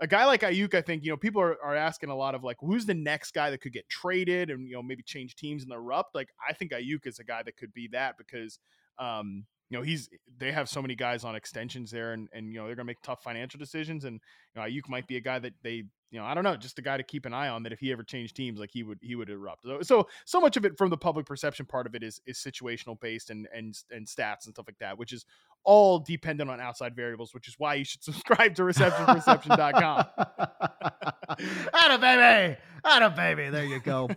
a 0.00 0.06
guy 0.06 0.24
like 0.26 0.40
Aiyuk, 0.40 0.74
I 0.74 0.82
think 0.82 1.04
you 1.04 1.10
know 1.10 1.16
people 1.16 1.40
are, 1.40 1.56
are 1.62 1.76
asking 1.76 2.10
a 2.10 2.16
lot 2.16 2.34
of 2.34 2.42
like, 2.42 2.56
who's 2.60 2.86
the 2.86 2.94
next 2.94 3.32
guy 3.32 3.50
that 3.50 3.58
could 3.60 3.72
get 3.72 3.88
traded 3.88 4.50
and 4.50 4.68
you 4.68 4.74
know 4.74 4.82
maybe 4.82 5.02
change 5.02 5.36
teams 5.36 5.62
and 5.62 5.72
erupt. 5.72 6.14
Like 6.14 6.30
I 6.46 6.52
think 6.52 6.72
Aiyuk 6.72 7.06
is 7.06 7.18
a 7.18 7.24
guy 7.24 7.42
that 7.42 7.56
could 7.56 7.72
be 7.72 7.88
that 7.92 8.16
because 8.18 8.58
um, 8.98 9.44
you 9.70 9.78
know 9.78 9.82
he's 9.82 10.08
they 10.38 10.52
have 10.52 10.68
so 10.68 10.82
many 10.82 10.94
guys 10.94 11.24
on 11.24 11.34
extensions 11.34 11.90
there 11.90 12.12
and 12.12 12.28
and 12.32 12.52
you 12.52 12.58
know 12.58 12.66
they're 12.66 12.76
gonna 12.76 12.86
make 12.86 13.02
tough 13.02 13.22
financial 13.22 13.58
decisions 13.58 14.04
and 14.04 14.20
you 14.54 14.60
know 14.60 14.66
Aiyuk 14.66 14.88
might 14.88 15.06
be 15.06 15.16
a 15.16 15.20
guy 15.20 15.38
that 15.38 15.54
they 15.62 15.84
you 16.10 16.18
know 16.18 16.24
I 16.24 16.34
don't 16.34 16.44
know 16.44 16.56
just 16.56 16.78
a 16.78 16.82
guy 16.82 16.96
to 16.96 17.02
keep 17.02 17.26
an 17.26 17.34
eye 17.34 17.48
on 17.48 17.62
that 17.64 17.72
if 17.72 17.80
he 17.80 17.92
ever 17.92 18.02
changed 18.02 18.36
teams 18.36 18.60
like 18.60 18.70
he 18.72 18.82
would 18.82 18.98
he 19.00 19.14
would 19.14 19.30
erupt 19.30 19.64
so 19.64 19.82
so, 19.82 20.08
so 20.24 20.40
much 20.40 20.56
of 20.56 20.64
it 20.64 20.76
from 20.76 20.90
the 20.90 20.96
public 20.96 21.26
perception 21.26 21.66
part 21.66 21.86
of 21.86 21.94
it 21.94 22.02
is 22.02 22.20
is 22.26 22.38
situational 22.38 22.98
based 23.00 23.30
and 23.30 23.48
and 23.54 23.74
and 23.90 24.06
stats 24.06 24.46
and 24.46 24.54
stuff 24.54 24.66
like 24.68 24.78
that 24.78 24.98
which 24.98 25.12
is 25.12 25.24
all 25.64 25.98
dependent 25.98 26.50
on 26.50 26.60
outside 26.60 26.94
variables, 26.94 27.34
which 27.34 27.48
is 27.48 27.54
why 27.58 27.74
you 27.74 27.84
should 27.84 28.04
subscribe 28.04 28.54
to 28.54 28.62
receptionperception.com. 28.62 30.04
Atta 31.74 31.98
baby. 31.98 32.56
Atta 32.86 33.08
baby. 33.08 33.48
There 33.48 33.64
you 33.64 33.80
go. 33.80 34.10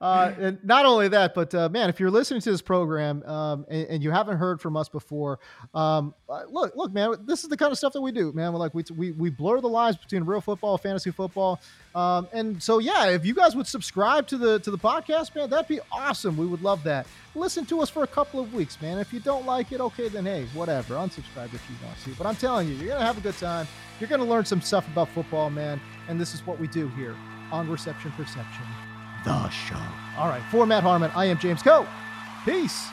uh, 0.00 0.32
and 0.38 0.64
not 0.64 0.86
only 0.86 1.08
that, 1.08 1.34
but 1.34 1.52
uh, 1.54 1.68
man, 1.68 1.88
if 1.88 1.98
you're 1.98 2.10
listening 2.10 2.40
to 2.42 2.52
this 2.52 2.62
program 2.62 3.24
um, 3.24 3.66
and, 3.68 3.88
and, 3.88 4.02
you 4.02 4.12
haven't 4.12 4.36
heard 4.36 4.60
from 4.60 4.76
us 4.76 4.88
before, 4.88 5.40
um, 5.74 6.14
uh, 6.28 6.42
look, 6.48 6.76
look, 6.76 6.92
man, 6.92 7.16
this 7.24 7.42
is 7.42 7.50
the 7.50 7.56
kind 7.56 7.72
of 7.72 7.78
stuff 7.78 7.92
that 7.94 8.00
we 8.00 8.12
do, 8.12 8.32
man. 8.32 8.52
We're 8.52 8.60
like, 8.60 8.74
we, 8.74 8.84
we, 8.96 9.10
we 9.10 9.30
blur 9.30 9.60
the 9.60 9.68
lines 9.68 9.96
between 9.96 10.22
real 10.22 10.40
football, 10.40 10.78
fantasy 10.78 11.10
football. 11.10 11.60
Um, 11.96 12.28
and 12.32 12.62
so, 12.62 12.78
yeah, 12.78 13.06
if 13.08 13.26
you 13.26 13.34
guys 13.34 13.56
would 13.56 13.66
subscribe 13.66 14.28
to 14.28 14.38
the 14.38 14.60
to 14.60 14.70
the 14.70 14.78
podcast, 14.78 15.34
man, 15.34 15.50
that'd 15.50 15.66
be 15.66 15.80
awesome. 15.90 16.36
We 16.36 16.46
would 16.46 16.62
love 16.62 16.84
that. 16.84 17.08
Listen 17.34 17.66
to 17.66 17.80
us 17.80 17.90
for 17.90 18.04
a 18.04 18.06
couple 18.06 18.38
of 18.38 18.54
weeks, 18.54 18.80
man. 18.80 18.98
If 18.98 19.12
you 19.12 19.18
don't 19.18 19.46
like 19.46 19.72
it, 19.72 19.80
okay, 19.80 20.08
then 20.08 20.24
hey, 20.24 20.46
whatever. 20.54 20.94
Unsubscribe 20.94 21.52
if 21.52 21.62
you 21.68 21.76
want 21.84 21.98
to. 22.04 22.10
But 22.16 22.28
I'm 22.28 22.36
telling 22.36 22.68
you, 22.68 22.74
you're 22.76 22.88
gonna 22.88 23.04
have 23.04 23.18
a 23.18 23.22
good 23.22 23.36
time. 23.36 23.66
You're 23.98 24.08
gonna 24.08 24.24
learn 24.24 24.44
some 24.44 24.60
stuff 24.60 24.86
about 24.86 25.08
football, 25.08 25.50
man. 25.50 25.80
And 26.08 26.20
this 26.20 26.34
is 26.34 26.46
what 26.46 26.60
we 26.60 26.68
do 26.68 26.88
here 26.90 27.16
on 27.52 27.70
Reception 27.70 28.10
Perception, 28.12 28.64
the 29.24 29.48
show. 29.50 29.76
All 30.16 30.28
right, 30.28 30.42
for 30.50 30.66
Matt 30.66 30.82
Harmon, 30.82 31.10
I 31.14 31.26
am 31.26 31.38
James 31.38 31.62
Koh. 31.62 31.86
Peace. 32.44 32.88